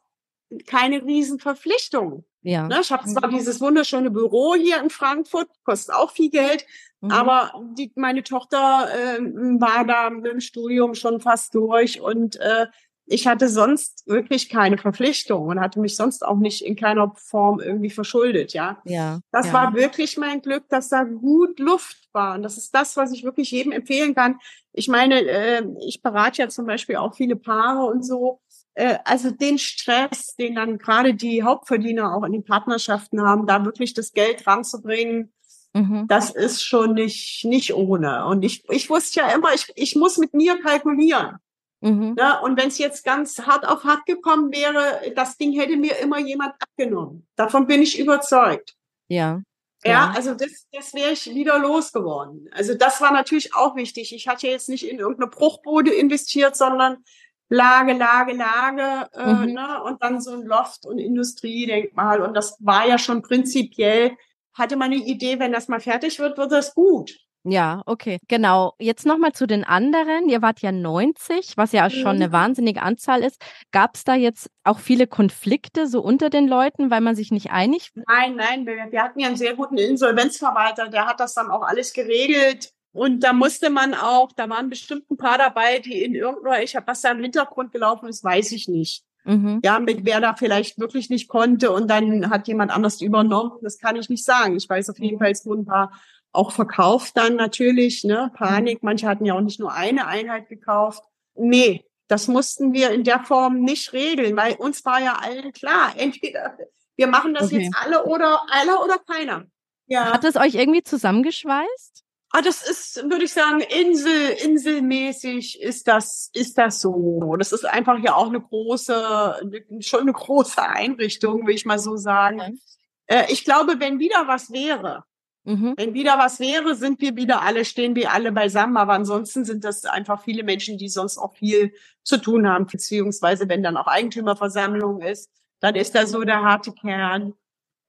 [0.68, 2.24] keine Riesenverpflichtungen.
[2.44, 2.68] Ja.
[2.68, 3.38] Ne, ich habe zwar mhm.
[3.38, 6.66] dieses wunderschöne Büro hier in Frankfurt, kostet auch viel Geld,
[7.02, 7.12] mhm.
[7.12, 9.20] aber die, meine Tochter äh,
[9.60, 12.68] war da mit dem Studium schon fast durch und äh,
[13.06, 17.60] ich hatte sonst wirklich keine Verpflichtung und hatte mich sonst auch nicht in keiner Form
[17.60, 18.82] irgendwie verschuldet, ja.
[18.86, 19.20] Ja.
[19.32, 19.54] Das ja.
[19.54, 22.36] war wirklich mein Glück, dass da gut Luft war.
[22.36, 24.40] Und das ist das, was ich wirklich jedem empfehlen kann.
[24.72, 28.40] Ich meine, äh, ich berate ja zum Beispiel auch viele Paare und so.
[28.74, 33.66] Äh, also den Stress, den dann gerade die Hauptverdiener auch in den Partnerschaften haben, da
[33.66, 35.34] wirklich das Geld ranzubringen,
[35.74, 36.06] mhm.
[36.08, 38.26] das ist schon nicht, nicht ohne.
[38.26, 41.38] Und ich, ich wusste ja immer, ich, ich muss mit mir kalkulieren.
[41.84, 42.16] Mhm.
[42.18, 46.00] Ja, und wenn es jetzt ganz hart auf hart gekommen wäre, das Ding hätte mir
[46.00, 47.28] immer jemand abgenommen.
[47.36, 48.76] Davon bin ich überzeugt.
[49.10, 49.42] Ja.
[49.84, 52.50] Ja, ja also das, das wäre ich wieder losgeworden.
[52.54, 54.16] Also das war natürlich auch wichtig.
[54.16, 57.04] Ich hatte jetzt nicht in irgendeine Bruchbude investiert, sondern
[57.50, 59.54] Lage, Lage, Lage, äh, mhm.
[59.54, 59.84] ne?
[59.84, 62.22] und dann so ein Loft- und Industriedenkmal.
[62.22, 64.16] Und das war ja schon prinzipiell,
[64.54, 67.12] hatte man eine Idee, wenn das mal fertig wird, wird das gut.
[67.46, 68.74] Ja, okay, genau.
[68.80, 70.30] Jetzt nochmal zu den anderen.
[70.30, 72.32] Ihr wart ja 90, was ja schon eine mhm.
[72.32, 73.42] wahnsinnige Anzahl ist.
[73.72, 77.52] Gab es da jetzt auch viele Konflikte so unter den Leuten, weil man sich nicht
[77.52, 77.92] einig?
[78.08, 81.64] Nein, nein, wir, wir hatten ja einen sehr guten Insolvenzverwalter, der hat das dann auch
[81.64, 82.72] alles geregelt.
[82.94, 86.76] Und da musste man auch, da waren bestimmt ein paar dabei, die in irgendeiner, ich
[86.76, 89.04] habe was da im Hintergrund gelaufen ist, weiß ich nicht.
[89.26, 89.62] Mhm.
[89.64, 93.80] Ja, mit wer da vielleicht wirklich nicht konnte und dann hat jemand anders übernommen, das
[93.80, 94.56] kann ich nicht sagen.
[94.58, 95.92] Ich weiß auf jeden Fall, es wurden ein paar
[96.34, 98.32] auch verkauft dann natürlich, ne?
[98.36, 98.84] Panik.
[98.84, 101.04] Manche hatten ja auch nicht nur eine Einheit gekauft.
[101.36, 105.94] Nee, das mussten wir in der Form nicht regeln, weil uns war ja allen klar,
[105.98, 106.58] entweder
[106.96, 107.64] wir machen das okay.
[107.64, 109.46] jetzt alle oder alle oder keiner.
[109.88, 110.14] Ja.
[110.14, 112.04] Hat es euch irgendwie zusammengeschweißt?
[112.36, 117.36] Ah, das ist, würde ich sagen, Insel, inselmäßig ist das, ist das so.
[117.38, 121.96] Das ist einfach ja auch eine große, schon eine große Einrichtung, würde ich mal so
[121.96, 122.40] sagen.
[122.40, 122.58] Okay.
[123.06, 125.04] Äh, ich glaube, wenn wieder was wäre,
[125.46, 125.74] Mhm.
[125.76, 128.78] Wenn wieder was wäre, sind wir wieder alle, stehen wir alle beisammen.
[128.78, 132.66] Aber ansonsten sind das einfach viele Menschen, die sonst auch viel zu tun haben.
[132.66, 135.30] Beziehungsweise, wenn dann auch Eigentümerversammlung ist,
[135.60, 137.34] dann ist da so der harte Kern.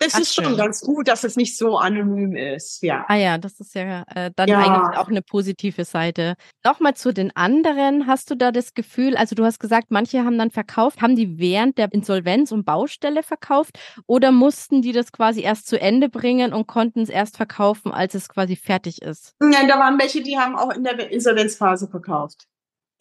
[0.07, 3.05] Es ist schon ganz gut, dass es nicht so anonym ist, ja.
[3.09, 4.59] Ah ja, das ist ja äh, dann ja.
[4.59, 6.35] eigentlich auch eine positive Seite.
[6.65, 8.07] Nochmal zu den anderen.
[8.07, 11.39] Hast du da das Gefühl, also du hast gesagt, manche haben dann verkauft, haben die
[11.39, 16.53] während der Insolvenz und Baustelle verkauft oder mussten die das quasi erst zu Ende bringen
[16.53, 19.35] und konnten es erst verkaufen, als es quasi fertig ist?
[19.41, 22.47] Nein, da waren welche, die haben auch in der Insolvenzphase verkauft.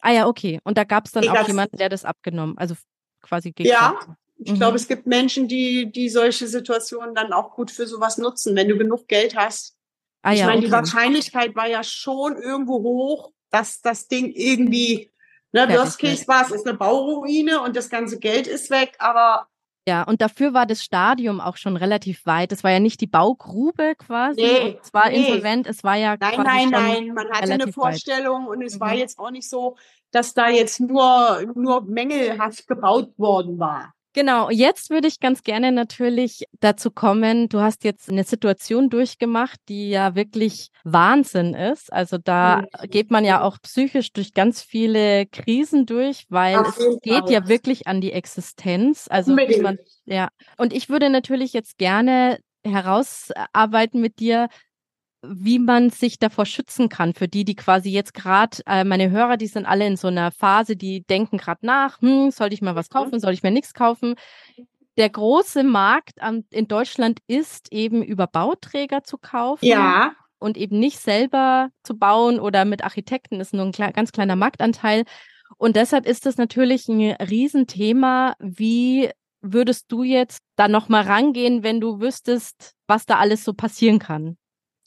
[0.00, 0.60] Ah ja, okay.
[0.64, 2.74] Und da gab es dann ich auch jemanden, der das abgenommen, also
[3.22, 4.06] quasi gekauft.
[4.06, 4.56] Ja, ich mhm.
[4.56, 8.68] glaube, es gibt Menschen, die, die solche Situationen dann auch gut für sowas nutzen, wenn
[8.68, 9.76] du genug Geld hast.
[10.22, 10.66] Ah, ich ja, meine, okay.
[10.66, 15.10] die Wahrscheinlichkeit war ja schon irgendwo hoch, dass das Ding irgendwie
[15.54, 19.46] Ne, Worst Case war es, ist eine Bauruine und das ganze Geld ist weg, aber
[19.86, 22.52] ja, und dafür war das Stadium auch schon relativ weit.
[22.52, 24.40] Es war ja nicht die Baugrube quasi.
[24.40, 25.16] Nee, es war nee.
[25.16, 27.08] insolvent, es war ja Nein, nein, nein.
[27.14, 28.56] Man hatte eine Vorstellung weit.
[28.56, 28.80] und es mhm.
[28.80, 29.76] war jetzt auch nicht so,
[30.10, 33.92] dass da jetzt nur, nur mängelhaft gebaut worden war.
[34.14, 39.58] Genau, jetzt würde ich ganz gerne natürlich dazu kommen, du hast jetzt eine Situation durchgemacht,
[39.68, 41.92] die ja wirklich Wahnsinn ist.
[41.92, 42.90] Also da mhm.
[42.90, 47.48] geht man ja auch psychisch durch ganz viele Krisen durch, weil Auf es geht ja
[47.48, 49.08] wirklich an die Existenz.
[49.10, 50.28] Also man, ja.
[50.58, 54.48] Und ich würde natürlich jetzt gerne herausarbeiten mit dir,
[55.28, 59.36] wie man sich davor schützen kann für die, die quasi jetzt gerade, äh, meine Hörer,
[59.36, 62.74] die sind alle in so einer Phase, die denken gerade nach, hm, sollte ich mal
[62.74, 64.14] was kaufen, soll ich mir nichts kaufen?
[64.96, 69.64] Der große Markt an, in Deutschland ist eben über Bauträger zu kaufen.
[69.64, 70.12] Ja.
[70.38, 74.36] Und eben nicht selber zu bauen oder mit Architekten ist nur ein kle ganz kleiner
[74.36, 75.04] Marktanteil.
[75.56, 78.34] Und deshalb ist das natürlich ein Riesenthema.
[78.38, 79.10] Wie
[79.40, 84.36] würdest du jetzt da nochmal rangehen, wenn du wüsstest, was da alles so passieren kann?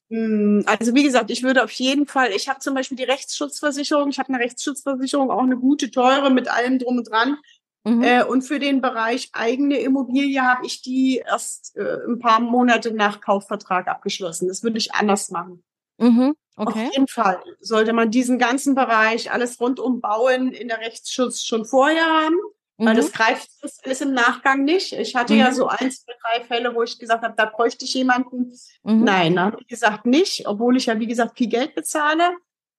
[0.10, 4.10] Hm, also wie gesagt, ich würde auf jeden Fall, ich habe zum Beispiel die Rechtsschutzversicherung,
[4.10, 7.38] ich habe eine Rechtsschutzversicherung, auch eine gute, teure mit allem drum und dran.
[7.84, 8.04] Mhm.
[8.04, 12.92] Äh, und für den Bereich eigene Immobilie habe ich die erst äh, ein paar Monate
[12.92, 14.48] nach Kaufvertrag abgeschlossen.
[14.48, 15.64] Das würde ich anders machen.
[15.98, 16.36] Mhm.
[16.56, 16.88] Okay.
[16.88, 21.66] Auf jeden Fall sollte man diesen ganzen Bereich, alles rundum bauen, in der Rechtsschutz schon
[21.66, 22.36] vorher haben.
[22.78, 22.98] Weil mhm.
[22.98, 24.94] das greift das alles im Nachgang nicht.
[24.94, 25.40] Ich hatte mhm.
[25.40, 28.54] ja so ein, zwei, drei Fälle, wo ich gesagt habe, da bräuchte ich jemanden.
[28.84, 29.04] Mhm.
[29.04, 32.30] Nein, da habe ich gesagt nicht, obwohl ich ja, wie gesagt, viel Geld bezahle.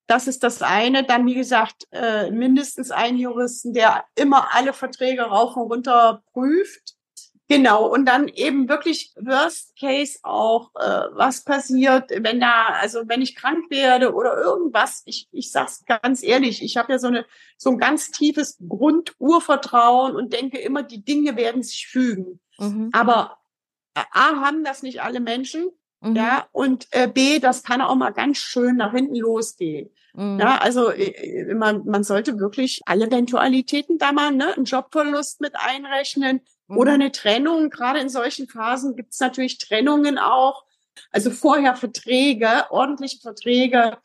[0.07, 1.05] Das ist das eine.
[1.05, 6.95] Dann, wie gesagt, äh, mindestens einen Juristen, der immer alle Verträge rauf und runter prüft.
[7.51, 13.23] Genau, und dann eben wirklich Worst Case auch, äh, was passiert, wenn da, also wenn
[13.23, 17.25] ich krank werde oder irgendwas, ich, ich sag's ganz ehrlich, ich habe ja so eine
[17.57, 22.39] so ein ganz tiefes Grundurvertrauen und denke immer, die Dinge werden sich fügen.
[22.59, 22.91] Mhm.
[22.93, 23.39] Aber
[23.95, 25.71] äh, A haben das nicht alle Menschen,
[26.03, 26.17] mhm.
[26.17, 29.89] ja, und äh, B, das kann auch mal ganz schön nach hinten losgehen.
[30.13, 30.39] Mhm.
[30.39, 35.41] Ja, also äh, äh, man, man sollte wirklich alle Eventualitäten da mal, ne, einen Jobverlust
[35.41, 37.03] mit einrechnen, oder mhm.
[37.03, 37.71] eine Trennung.
[37.71, 40.65] Gerade in solchen Phasen gibt es natürlich Trennungen auch.
[41.11, 43.99] Also vorher Verträge, ordentliche Verträge,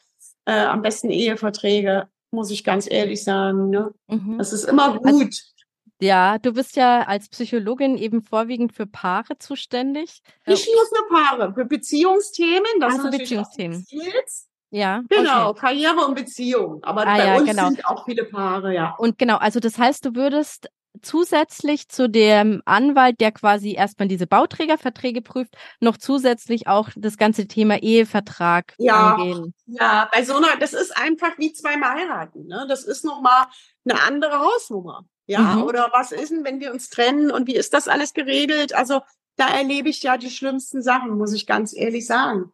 [0.46, 3.70] äh, am besten Eheverträge, muss ich ganz ehrlich sagen.
[3.70, 3.94] Ne?
[4.08, 4.38] Mhm.
[4.38, 5.14] Das ist immer also gut.
[5.14, 5.30] Also,
[6.02, 10.22] ja, du bist ja als Psychologin eben vorwiegend für Paare zuständig.
[10.46, 12.80] Nicht nur für Paare, für Beziehungsthemen.
[12.80, 13.86] Das also Beziehungsthemen.
[14.70, 15.04] Ja.
[15.08, 15.60] Genau, okay.
[15.60, 16.84] Karriere und Beziehung.
[16.84, 17.68] Aber ah, bei ja, uns genau.
[17.68, 18.96] sind auch viele Paare, ja.
[18.98, 20.68] Und genau, also das heißt, du würdest
[21.02, 27.48] zusätzlich zu dem Anwalt, der quasi erstmal diese Bauträgerverträge prüft, noch zusätzlich auch das ganze
[27.48, 29.54] Thema Ehevertrag ja, angehen.
[29.66, 32.46] Ja, bei so einer, das ist einfach wie zweimal heiraten.
[32.48, 32.66] Ne?
[32.70, 33.46] Das ist nochmal
[33.86, 35.06] eine andere Hausnummer.
[35.26, 35.64] Ja, mhm.
[35.64, 38.76] oder was ist denn, wenn wir uns trennen und wie ist das alles geregelt?
[38.76, 39.02] Also
[39.38, 42.52] da erlebe ich ja die schlimmsten Sachen, muss ich ganz ehrlich sagen.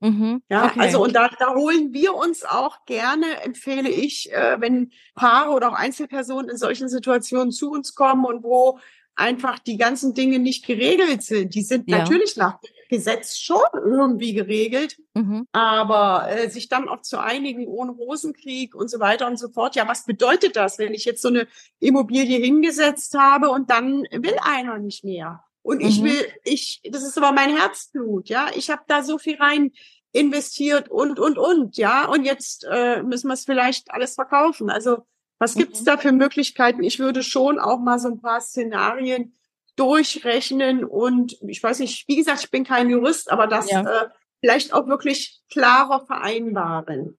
[0.00, 0.80] Mhm, ja, okay.
[0.80, 5.70] also und da, da holen wir uns auch gerne, empfehle ich, äh, wenn Paare oder
[5.70, 8.78] auch Einzelpersonen in solchen Situationen zu uns kommen und wo
[9.16, 11.54] einfach die ganzen Dinge nicht geregelt sind.
[11.54, 11.98] Die sind ja.
[11.98, 15.46] natürlich nach Gesetz schon irgendwie geregelt, mhm.
[15.52, 19.76] aber äh, sich dann auch zu einigen ohne Rosenkrieg und so weiter und so fort.
[19.76, 21.48] Ja, was bedeutet das, wenn ich jetzt so eine
[21.80, 25.44] Immobilie hingesetzt habe und dann will einer nicht mehr?
[25.62, 26.06] Und ich mhm.
[26.06, 28.50] will, ich, das ist aber mein Herzblut, ja.
[28.54, 29.72] Ich habe da so viel rein
[30.12, 32.06] investiert und und und, ja.
[32.06, 34.70] Und jetzt äh, müssen wir es vielleicht alles verkaufen.
[34.70, 35.06] Also
[35.38, 35.60] was mhm.
[35.60, 36.82] gibt's da für Möglichkeiten?
[36.82, 39.34] Ich würde schon auch mal so ein paar Szenarien
[39.76, 43.82] durchrechnen und ich weiß nicht, wie gesagt, ich bin kein Jurist, aber das ja.
[43.82, 44.08] äh,
[44.40, 47.16] vielleicht auch wirklich klarer vereinbaren.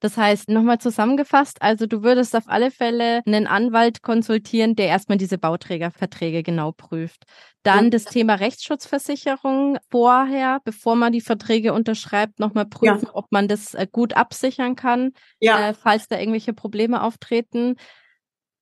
[0.00, 5.16] Das heißt, nochmal zusammengefasst, also du würdest auf alle Fälle einen Anwalt konsultieren, der erstmal
[5.16, 7.24] diese Bauträgerverträge genau prüft.
[7.62, 13.14] Dann das Thema Rechtsschutzversicherung vorher, bevor man die Verträge unterschreibt, nochmal prüfen, ja.
[13.14, 15.70] ob man das äh, gut absichern kann, ja.
[15.70, 17.76] äh, falls da irgendwelche Probleme auftreten.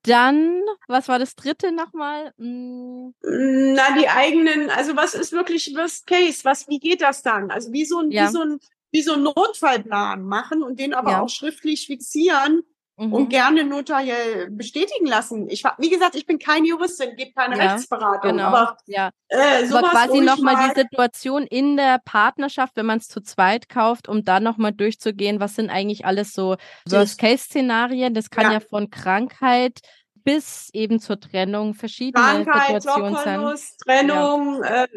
[0.07, 2.33] Dann, was war das dritte nochmal?
[2.39, 3.15] Hm.
[3.23, 6.45] Na, die eigenen, also was ist wirklich Worst Case?
[6.45, 7.51] Was, wie geht das dann?
[7.51, 8.27] Also wie so ein, ja.
[8.27, 8.59] wie so ein
[8.95, 11.21] wie so einen Notfallplan machen und den aber ja.
[11.21, 12.63] auch schriftlich fixieren
[12.97, 13.13] mhm.
[13.13, 15.49] und gerne notariell bestätigen lassen.
[15.51, 18.45] Ich wie gesagt, ich bin keine Juristin, gebe keine ja, Rechtsberatung, genau.
[18.45, 19.11] aber ja.
[19.27, 23.69] Äh, sowas, aber quasi nochmal die Situation in der Partnerschaft, wenn man es zu zweit
[23.69, 26.55] kauft, um dann nochmal durchzugehen, was sind eigentlich alles so
[26.89, 28.15] Worst-Case-Szenarien.
[28.15, 28.53] Das kann ja.
[28.53, 29.81] ja von Krankheit
[30.25, 34.85] bis eben zur Trennung verschiedene Krankheit, Situationen Jobverlust, Trennung, ja.
[34.85, 34.89] äh,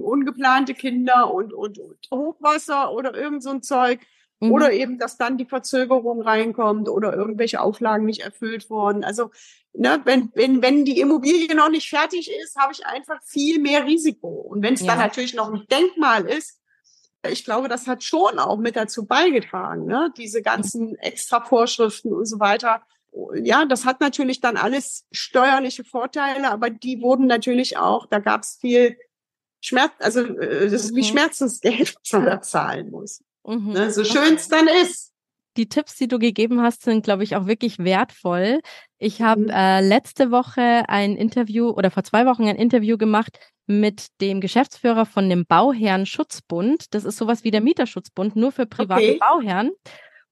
[0.00, 4.00] ungeplante Kinder und, und, und Hochwasser oder irgend so ein Zeug.
[4.40, 4.52] Mhm.
[4.52, 9.02] Oder eben, dass dann die Verzögerung reinkommt oder irgendwelche Auflagen nicht erfüllt wurden.
[9.02, 9.32] Also,
[9.72, 13.84] ne, wenn, wenn, wenn die Immobilie noch nicht fertig ist, habe ich einfach viel mehr
[13.84, 14.28] Risiko.
[14.28, 14.86] Und wenn es ja.
[14.88, 16.60] dann natürlich noch ein Denkmal ist,
[17.28, 20.12] ich glaube, das hat schon auch mit dazu beigetragen, ne?
[20.16, 22.82] diese ganzen extra Vorschriften und so weiter.
[23.42, 28.42] Ja, das hat natürlich dann alles steuerliche Vorteile, aber die wurden natürlich auch, da gab
[28.42, 28.96] es viel
[29.60, 31.06] Schmerz, also äh, das ist wie mhm.
[31.06, 33.22] Schmerzensgeld, was man da zahlen muss.
[33.44, 33.72] Mhm.
[33.72, 33.90] Ne?
[33.90, 35.12] So schön es dann ist
[35.58, 38.60] die Tipps, die du gegeben hast, sind, glaube ich, auch wirklich wertvoll.
[38.98, 39.50] Ich habe mhm.
[39.50, 45.04] äh, letzte Woche ein Interview oder vor zwei Wochen ein Interview gemacht mit dem Geschäftsführer
[45.04, 46.94] von dem Bauherren Schutzbund.
[46.94, 49.18] Das ist sowas wie der Mieterschutzbund, nur für private okay.
[49.20, 49.72] Bauherren.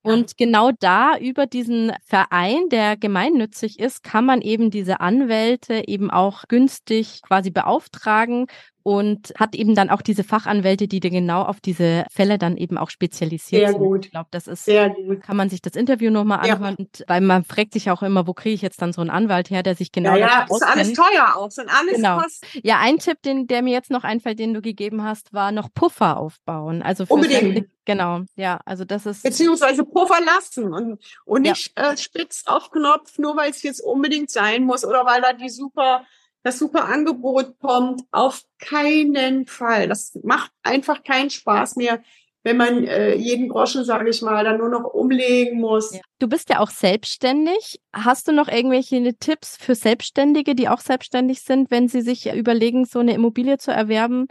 [0.06, 6.12] Und genau da über diesen Verein, der gemeinnützig ist, kann man eben diese Anwälte eben
[6.12, 8.46] auch günstig quasi beauftragen
[8.86, 12.78] und hat eben dann auch diese Fachanwälte, die dir genau auf diese Fälle dann eben
[12.78, 13.78] auch spezialisiert Sehr sind.
[13.78, 14.04] Gut.
[14.04, 15.24] Ich glaube, das ist, Sehr gut.
[15.24, 17.04] kann man sich das Interview nochmal anhören, ja.
[17.08, 19.64] weil man fragt sich auch immer, wo kriege ich jetzt dann so einen Anwalt her,
[19.64, 22.20] der sich genau Ja, ja ist alles teuer auch, sind alles genau.
[22.20, 22.46] Kosten.
[22.62, 25.68] Ja, ein Tipp, den, der mir jetzt noch einfällt, den du gegeben hast, war noch
[25.74, 26.80] Puffer aufbauen.
[26.82, 27.68] Also für Unbedingt.
[27.86, 29.24] Genau, ja, also das ist.
[29.24, 31.90] Beziehungsweise Puffer lassen und, und nicht ja.
[31.90, 35.48] äh, spitz auf Knopf, nur weil es jetzt unbedingt sein muss oder weil da die
[35.48, 36.04] super
[36.46, 39.88] das super Angebot kommt, auf keinen Fall.
[39.88, 42.00] Das macht einfach keinen Spaß mehr,
[42.44, 45.94] wenn man äh, jeden Groschen, sage ich mal, dann nur noch umlegen muss.
[45.94, 46.00] Ja.
[46.20, 47.80] Du bist ja auch selbstständig.
[47.92, 52.84] Hast du noch irgendwelche Tipps für Selbstständige, die auch selbstständig sind, wenn sie sich überlegen,
[52.84, 54.28] so eine Immobilie zu erwerben?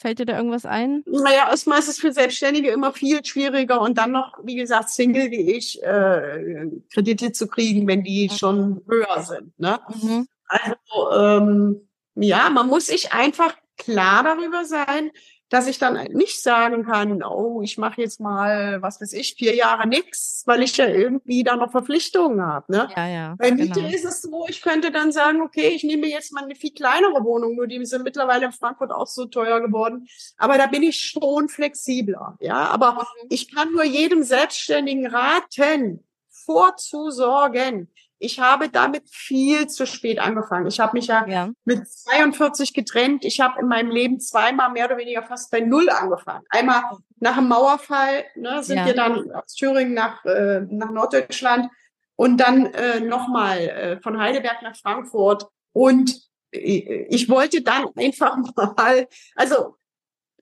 [0.00, 1.02] Fällt dir da irgendwas ein?
[1.04, 5.30] Naja, erstmal ist es für Selbstständige immer viel schwieriger und dann noch, wie gesagt, Single
[5.30, 9.58] wie ich, äh, Kredite zu kriegen, wenn die schon höher sind.
[9.58, 9.78] Ne?
[10.02, 10.26] Mhm.
[10.50, 15.10] Also ähm, ja, man muss sich einfach klar darüber sein,
[15.48, 19.54] dass ich dann nicht sagen kann, oh, ich mache jetzt mal, was weiß ich, vier
[19.56, 22.70] Jahre nix, weil ich ja irgendwie da noch Verpflichtungen habe.
[22.70, 22.88] Ne?
[22.96, 23.88] Ja, ja, Bei Miete genau.
[23.92, 27.24] ist es so, ich könnte dann sagen, okay, ich nehme jetzt mal eine viel kleinere
[27.24, 30.06] Wohnung, nur die sind mittlerweile in Frankfurt auch so teuer geworden.
[30.36, 32.36] Aber da bin ich schon flexibler.
[32.40, 33.28] Ja, aber mhm.
[33.30, 37.88] ich kann nur jedem Selbstständigen raten, vorzusorgen.
[38.22, 40.66] Ich habe damit viel zu spät angefangen.
[40.66, 43.24] Ich habe mich ja, ja, mit 42 getrennt.
[43.24, 46.44] Ich habe in meinem Leben zweimal mehr oder weniger fast bei Null angefangen.
[46.50, 46.82] Einmal
[47.18, 48.86] nach dem Mauerfall ne, sind ja.
[48.86, 51.70] wir dann aus Thüringen nach, äh, nach Norddeutschland
[52.14, 55.46] und dann äh, nochmal äh, von Heidelberg nach Frankfurt.
[55.72, 56.20] Und
[56.52, 58.36] ich wollte dann einfach
[58.76, 59.76] mal, also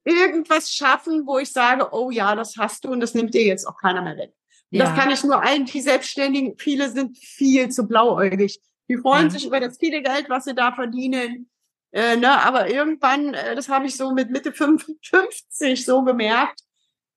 [0.03, 3.67] irgendwas schaffen, wo ich sage, oh ja, das hast du und das nimmt dir jetzt
[3.67, 4.33] auch keiner mehr weg.
[4.71, 4.85] Ja.
[4.85, 8.61] Das kann ich nur allen, die Selbstständigen, viele sind viel zu blauäugig.
[8.89, 9.31] Die freuen ja.
[9.31, 11.51] sich über das viele Geld, was sie da verdienen.
[11.91, 16.61] Äh, ne, aber irgendwann, äh, das habe ich so mit Mitte 55 so gemerkt,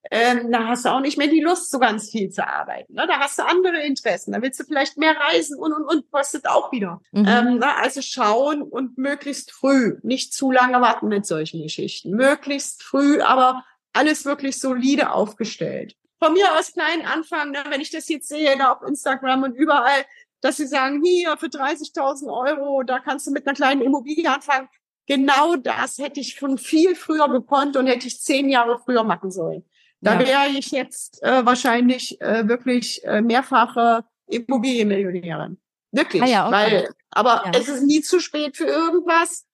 [0.09, 2.93] ähm, da hast du auch nicht mehr die Lust, so ganz viel zu arbeiten.
[2.93, 3.05] Ne?
[3.07, 4.31] Da hast du andere Interessen.
[4.31, 7.01] Da willst du vielleicht mehr reisen und und und kostet auch wieder.
[7.11, 7.25] Mhm.
[7.27, 12.11] Ähm, na, also schauen und möglichst früh, nicht zu lange warten mit solchen Geschichten.
[12.11, 17.89] Möglichst früh, aber alles wirklich solide aufgestellt von mir aus klein anfangen, ne, wenn ich
[17.89, 20.05] das jetzt sehe, da auf Instagram und überall,
[20.41, 24.69] dass sie sagen, hier für 30.000 Euro, da kannst du mit einer kleinen Immobilie anfangen.
[25.07, 29.31] Genau das hätte ich schon viel früher gekonnt und hätte ich zehn Jahre früher machen
[29.31, 29.65] sollen.
[29.99, 30.27] Da ja.
[30.27, 35.59] wäre ich jetzt äh, wahrscheinlich äh, wirklich äh, mehrfache Immobilienmillionärin.
[35.91, 36.21] Wirklich.
[36.21, 36.55] Ah ja, okay.
[36.55, 37.51] weil, aber ja.
[37.59, 39.45] es ist nie zu spät für irgendwas.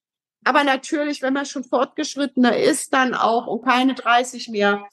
[0.44, 4.88] Aber natürlich, wenn man schon fortgeschrittener ist, dann auch und keine 30 mehr,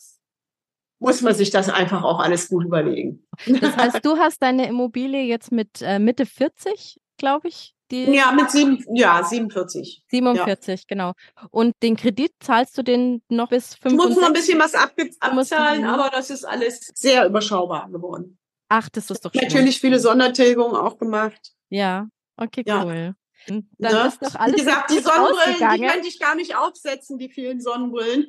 [0.99, 3.27] muss man sich das einfach auch alles gut überlegen.
[3.47, 7.75] Das heißt, du hast deine Immobilie jetzt mit äh, Mitte 40, glaube ich?
[7.91, 10.05] Die ja, mit sieben, ja, 47.
[10.09, 10.85] 47, ja.
[10.89, 11.13] genau.
[11.51, 13.93] Und den Kredit zahlst du den noch bis 65?
[13.93, 18.39] Ich muss noch ein bisschen was abzahlen, aber das ist alles sehr überschaubar geworden.
[18.69, 19.43] Ach, das ist doch schön.
[19.43, 21.53] Natürlich viele Sondertilgungen auch gemacht.
[21.69, 22.95] Ja, okay, cool.
[22.95, 23.15] Ja.
[23.47, 24.07] Dann ne?
[24.09, 27.61] ist doch alles Wie gesagt, die Sonnenbrillen, die könnte ich gar nicht aufsetzen, die vielen
[27.61, 28.27] Sonnenbrillen.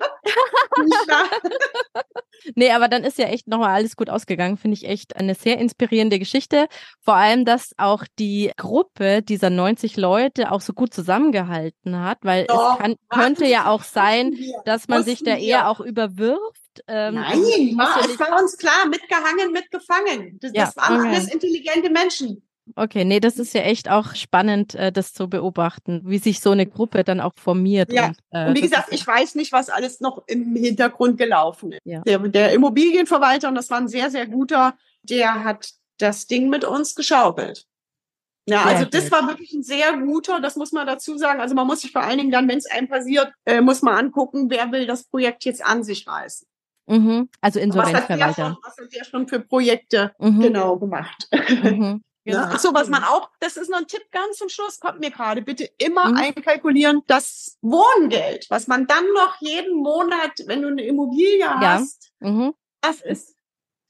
[2.55, 4.57] nee, aber dann ist ja echt nochmal alles gut ausgegangen.
[4.57, 6.67] Finde ich echt eine sehr inspirierende Geschichte.
[6.99, 12.45] Vor allem, dass auch die Gruppe dieser 90 Leute auch so gut zusammengehalten hat, weil
[12.45, 16.61] Doch, es kann, könnte ja auch sein, dass man sich da eher auch überwirft.
[16.87, 20.39] Ähm, Nein, es war uns klar, mitgehangen, mitgefangen.
[20.41, 21.09] Das, ja, das waren okay.
[21.09, 22.44] alles intelligente Menschen.
[22.75, 26.51] Okay, nee, das ist ja echt auch spannend, äh, das zu beobachten, wie sich so
[26.51, 27.93] eine Gruppe dann auch formiert.
[27.93, 31.73] Ja, und, äh, und wie gesagt, ich weiß nicht, was alles noch im Hintergrund gelaufen
[31.73, 31.81] ist.
[31.85, 32.01] Ja.
[32.01, 36.65] Der, der Immobilienverwalter, und das war ein sehr, sehr guter, der hat das Ding mit
[36.65, 37.65] uns geschaukelt.
[38.47, 41.39] Ja, sehr also das war wirklich ein sehr guter, das muss man dazu sagen.
[41.39, 43.95] Also man muss sich vor allen Dingen dann, wenn es einem passiert, äh, muss man
[43.95, 46.47] angucken, wer will das Projekt jetzt an sich reißen.
[46.87, 47.29] Mhm.
[47.41, 48.57] Also Insolvenzverwalter.
[48.63, 50.39] Was hat der schon für Projekte mhm.
[50.41, 51.27] genau gemacht?
[51.63, 52.01] Mhm.
[52.25, 52.39] Genau.
[52.49, 55.11] Ach so, was man auch, das ist noch ein Tipp ganz zum Schluss, kommt mir
[55.11, 56.17] gerade, bitte immer mhm.
[56.17, 61.59] einkalkulieren, das Wohngeld, was man dann noch jeden Monat, wenn du eine Immobilie ja.
[61.59, 62.55] hast, mhm.
[62.81, 63.35] das ist,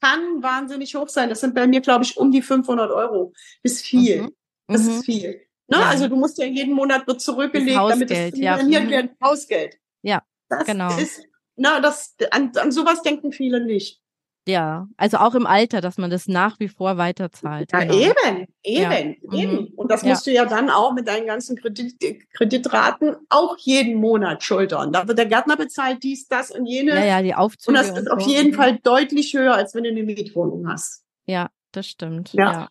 [0.02, 1.30] kann wahnsinnig hoch sein.
[1.30, 3.32] Das sind bei mir, glaube ich, um die 500 Euro.
[3.62, 4.22] Ist viel.
[4.22, 4.36] Mhm.
[4.68, 5.02] Das ist mhm.
[5.02, 5.30] viel.
[5.68, 5.78] Ne?
[5.78, 5.88] Ja.
[5.88, 8.58] Also du musst ja jeden Monat wird zurückgelegt, damit es ja.
[8.60, 9.10] wird.
[9.22, 9.78] Hausgeld.
[10.02, 10.94] Ja, das genau.
[10.98, 11.22] Ist,
[11.56, 14.00] na, das, an, an sowas denken viele nicht.
[14.48, 17.72] Ja, also auch im Alter, dass man das nach wie vor weiterzahlt.
[17.72, 17.94] Ja, genau.
[17.94, 19.38] eben, eben, ja.
[19.38, 19.52] eben.
[19.52, 19.72] Mhm.
[19.74, 20.32] Und das musst ja.
[20.32, 21.96] du ja dann auch mit deinen ganzen Kredit
[22.32, 24.92] Kreditraten auch jeden Monat schultern.
[24.92, 26.92] Da wird der Gärtner bezahlt dies, das und jene.
[26.92, 27.70] Ja, ja, die Aufzüge.
[27.70, 28.30] Und das ist und auf so.
[28.30, 28.54] jeden mhm.
[28.54, 31.02] Fall deutlich höher, als wenn du eine Mietwohnung hast.
[31.26, 32.32] Ja, das stimmt.
[32.32, 32.68] Ja.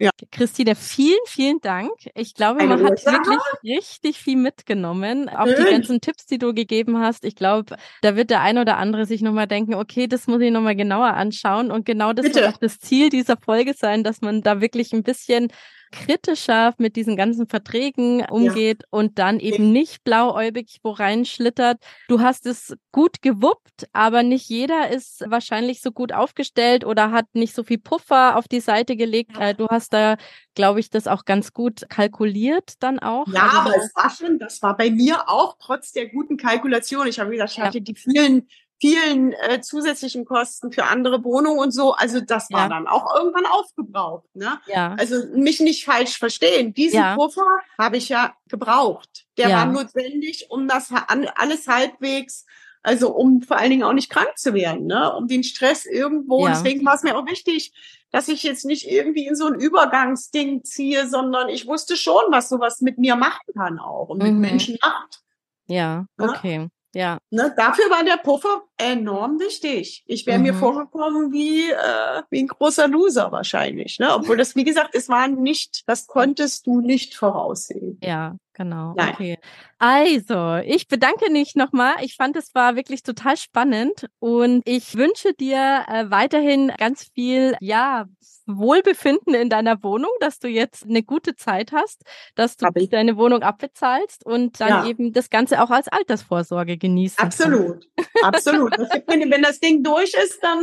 [0.00, 0.10] Ja.
[0.32, 1.92] Christine, vielen, vielen Dank.
[2.14, 5.28] Ich glaube, man hat wirklich richtig viel mitgenommen.
[5.28, 7.24] Auch die ganzen Tipps, die du gegeben hast.
[7.24, 10.50] Ich glaube, da wird der ein oder andere sich nochmal denken, okay, das muss ich
[10.50, 11.70] nochmal genauer anschauen.
[11.70, 12.40] Und genau das Bitte.
[12.40, 15.52] wird auch das Ziel dieser Folge sein, dass man da wirklich ein bisschen
[15.90, 18.88] kritischer mit diesen ganzen Verträgen umgeht ja.
[18.90, 21.78] und dann eben nicht blauäugig wo reinschlittert.
[22.08, 27.26] Du hast es gut gewuppt, aber nicht jeder ist wahrscheinlich so gut aufgestellt oder hat
[27.32, 29.36] nicht so viel Puffer auf die Seite gelegt.
[29.36, 29.50] Ja.
[29.50, 30.16] Äh, du hast da,
[30.54, 33.26] glaube ich, das auch ganz gut kalkuliert dann auch.
[33.28, 37.06] Ja, also aber es war schon, das war bei mir auch trotz der guten Kalkulation.
[37.06, 38.48] Ich habe gesagt, ich hatte die vielen
[38.80, 41.92] vielen äh, zusätzlichen Kosten für andere Wohnungen und so.
[41.92, 42.68] Also das war ja.
[42.68, 44.34] dann auch irgendwann aufgebraucht.
[44.34, 44.58] Ne?
[44.66, 44.96] Ja.
[44.98, 46.72] Also mich nicht falsch verstehen.
[46.72, 47.14] Diesen ja.
[47.14, 47.46] Puffer
[47.78, 49.26] habe ich ja gebraucht.
[49.36, 49.58] Der ja.
[49.58, 50.90] war notwendig, um das
[51.34, 52.46] alles halbwegs,
[52.82, 55.14] also um vor allen Dingen auch nicht krank zu werden, ne?
[55.14, 56.46] um den Stress irgendwo.
[56.46, 56.54] Ja.
[56.54, 57.74] Deswegen war es mir auch wichtig,
[58.10, 62.48] dass ich jetzt nicht irgendwie in so ein Übergangsding ziehe, sondern ich wusste schon, was
[62.48, 64.40] sowas mit mir machen kann auch und mit mhm.
[64.40, 65.20] Menschen macht.
[65.66, 66.68] Ja, okay.
[66.94, 67.18] Ja.
[67.30, 70.02] Ne, dafür war der Puffer enorm wichtig.
[70.06, 70.44] Ich wäre mhm.
[70.44, 73.98] mir vorgekommen wie, äh, wie ein großer Loser wahrscheinlich.
[73.98, 74.12] Ne?
[74.12, 77.98] Obwohl das, wie gesagt, es war nicht, das konntest du nicht voraussehen.
[78.02, 78.94] Ja, genau.
[78.96, 79.14] Nein.
[79.14, 79.38] Okay.
[79.82, 81.94] Also, ich bedanke mich nochmal.
[82.02, 87.56] Ich fand, es war wirklich total spannend und ich wünsche dir äh, weiterhin ganz viel,
[87.60, 88.04] ja,
[88.46, 92.02] Wohlbefinden in deiner Wohnung, dass du jetzt eine gute Zeit hast,
[92.34, 94.86] dass du deine Wohnung abbezahlst und dann ja.
[94.86, 97.18] eben das Ganze auch als Altersvorsorge genießt.
[97.20, 97.88] Absolut,
[98.22, 98.72] absolut.
[99.06, 100.58] wenn das Ding durch ist, dann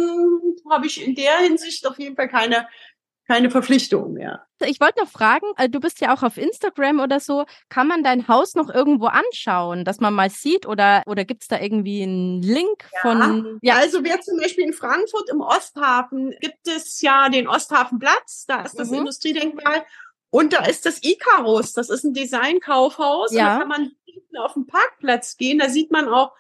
[0.70, 2.68] habe ich in der Hinsicht auf jeden Fall keine
[3.28, 4.48] keine Verpflichtung mehr.
[4.66, 8.02] Ich wollte noch fragen, äh, du bist ja auch auf Instagram oder so, kann man
[8.02, 12.42] dein Haus noch irgendwo anschauen, dass man mal sieht oder, oder gibt's da irgendwie einen
[12.42, 13.00] Link ja.
[13.02, 13.60] von?
[13.62, 18.62] Ja, also wer zum Beispiel in Frankfurt im Osthafen gibt es ja den Osthafenplatz, da
[18.62, 19.00] ist das mhm.
[19.00, 19.86] Industriedenkmal
[20.30, 23.56] und da ist das Icarus, das ist ein Designkaufhaus ja.
[23.56, 26.32] da kann man hinten auf den Parkplatz gehen, da sieht man auch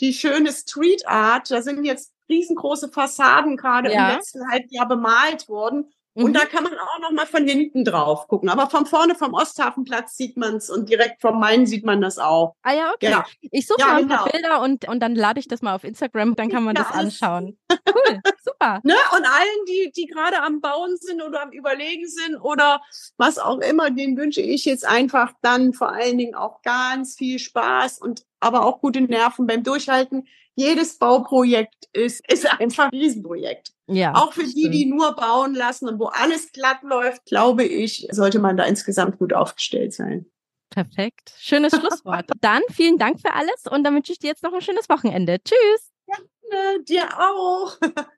[0.00, 4.10] die schöne Street Art, da sind jetzt riesengroße Fassaden gerade ja.
[4.10, 6.32] im letzten Halbjahr bemalt worden und mhm.
[6.32, 8.48] da kann man auch noch mal von hinten drauf gucken.
[8.48, 12.18] Aber von vorne vom Osthafenplatz sieht man es und direkt vom Main sieht man das
[12.18, 12.54] auch.
[12.62, 13.10] Ah ja, okay.
[13.10, 13.26] Ja.
[13.42, 14.32] Ich suche ja, mal ein paar genau.
[14.32, 16.92] Bilder und, und dann lade ich das mal auf Instagram, dann kann man ja, das
[16.92, 17.58] anschauen.
[17.70, 18.80] Cool, super.
[18.82, 18.94] Ne?
[19.14, 22.80] Und allen, die, die gerade am Bauen sind oder am Überlegen sind oder
[23.18, 27.38] was auch immer, denen wünsche ich jetzt einfach dann vor allen Dingen auch ganz viel
[27.38, 30.26] Spaß und aber auch gute Nerven beim Durchhalten.
[30.54, 33.75] Jedes Bauprojekt ist, ist einfach ein Riesenprojekt.
[33.88, 38.08] Ja, auch für die, die nur bauen lassen und wo alles glatt läuft, glaube ich,
[38.10, 40.26] sollte man da insgesamt gut aufgestellt sein.
[40.70, 41.32] Perfekt.
[41.38, 42.30] Schönes Schlusswort.
[42.40, 45.38] Dann vielen Dank für alles und dann wünsche ich dir jetzt noch ein schönes Wochenende.
[45.42, 45.92] Tschüss.
[46.08, 47.78] Ja, dir auch.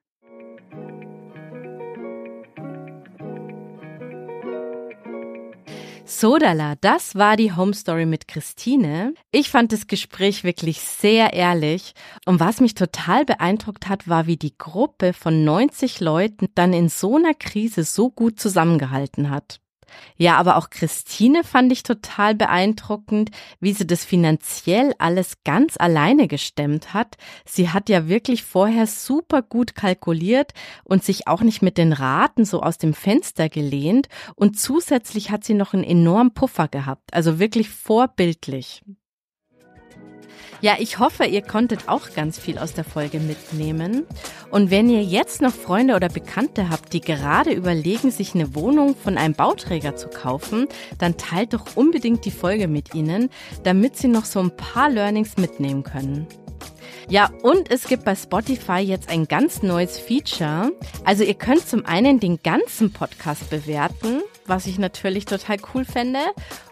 [6.09, 9.13] Sodala, das war die Home Story mit Christine.
[9.31, 11.93] Ich fand das Gespräch wirklich sehr ehrlich.
[12.25, 16.89] Und was mich total beeindruckt hat, war, wie die Gruppe von 90 Leuten dann in
[16.89, 19.59] so einer Krise so gut zusammengehalten hat.
[20.17, 26.27] Ja, aber auch Christine fand ich total beeindruckend, wie sie das finanziell alles ganz alleine
[26.27, 27.17] gestemmt hat.
[27.45, 32.45] Sie hat ja wirklich vorher super gut kalkuliert und sich auch nicht mit den Raten
[32.45, 37.39] so aus dem Fenster gelehnt und zusätzlich hat sie noch einen enormen Puffer gehabt, also
[37.39, 38.83] wirklich vorbildlich.
[40.61, 44.05] Ja, ich hoffe, ihr konntet auch ganz viel aus der Folge mitnehmen.
[44.51, 48.95] Und wenn ihr jetzt noch Freunde oder Bekannte habt, die gerade überlegen, sich eine Wohnung
[48.95, 53.29] von einem Bauträger zu kaufen, dann teilt doch unbedingt die Folge mit ihnen,
[53.63, 56.27] damit sie noch so ein paar Learnings mitnehmen können.
[57.07, 60.73] Ja, und es gibt bei Spotify jetzt ein ganz neues Feature.
[61.05, 66.19] Also ihr könnt zum einen den ganzen Podcast bewerten, was ich natürlich total cool fände.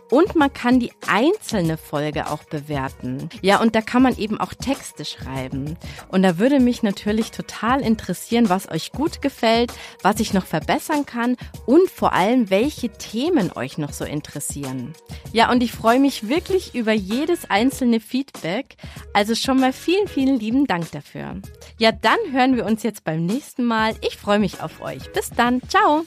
[0.09, 3.29] Und man kann die einzelne Folge auch bewerten.
[3.41, 5.77] Ja, und da kann man eben auch Texte schreiben.
[6.09, 11.05] Und da würde mich natürlich total interessieren, was euch gut gefällt, was ich noch verbessern
[11.05, 11.35] kann
[11.65, 14.93] und vor allem, welche Themen euch noch so interessieren.
[15.33, 18.75] Ja, und ich freue mich wirklich über jedes einzelne Feedback.
[19.13, 21.41] Also schon mal vielen, vielen lieben Dank dafür.
[21.79, 23.95] Ja, dann hören wir uns jetzt beim nächsten Mal.
[24.01, 25.11] Ich freue mich auf euch.
[25.11, 25.61] Bis dann.
[25.67, 26.05] Ciao.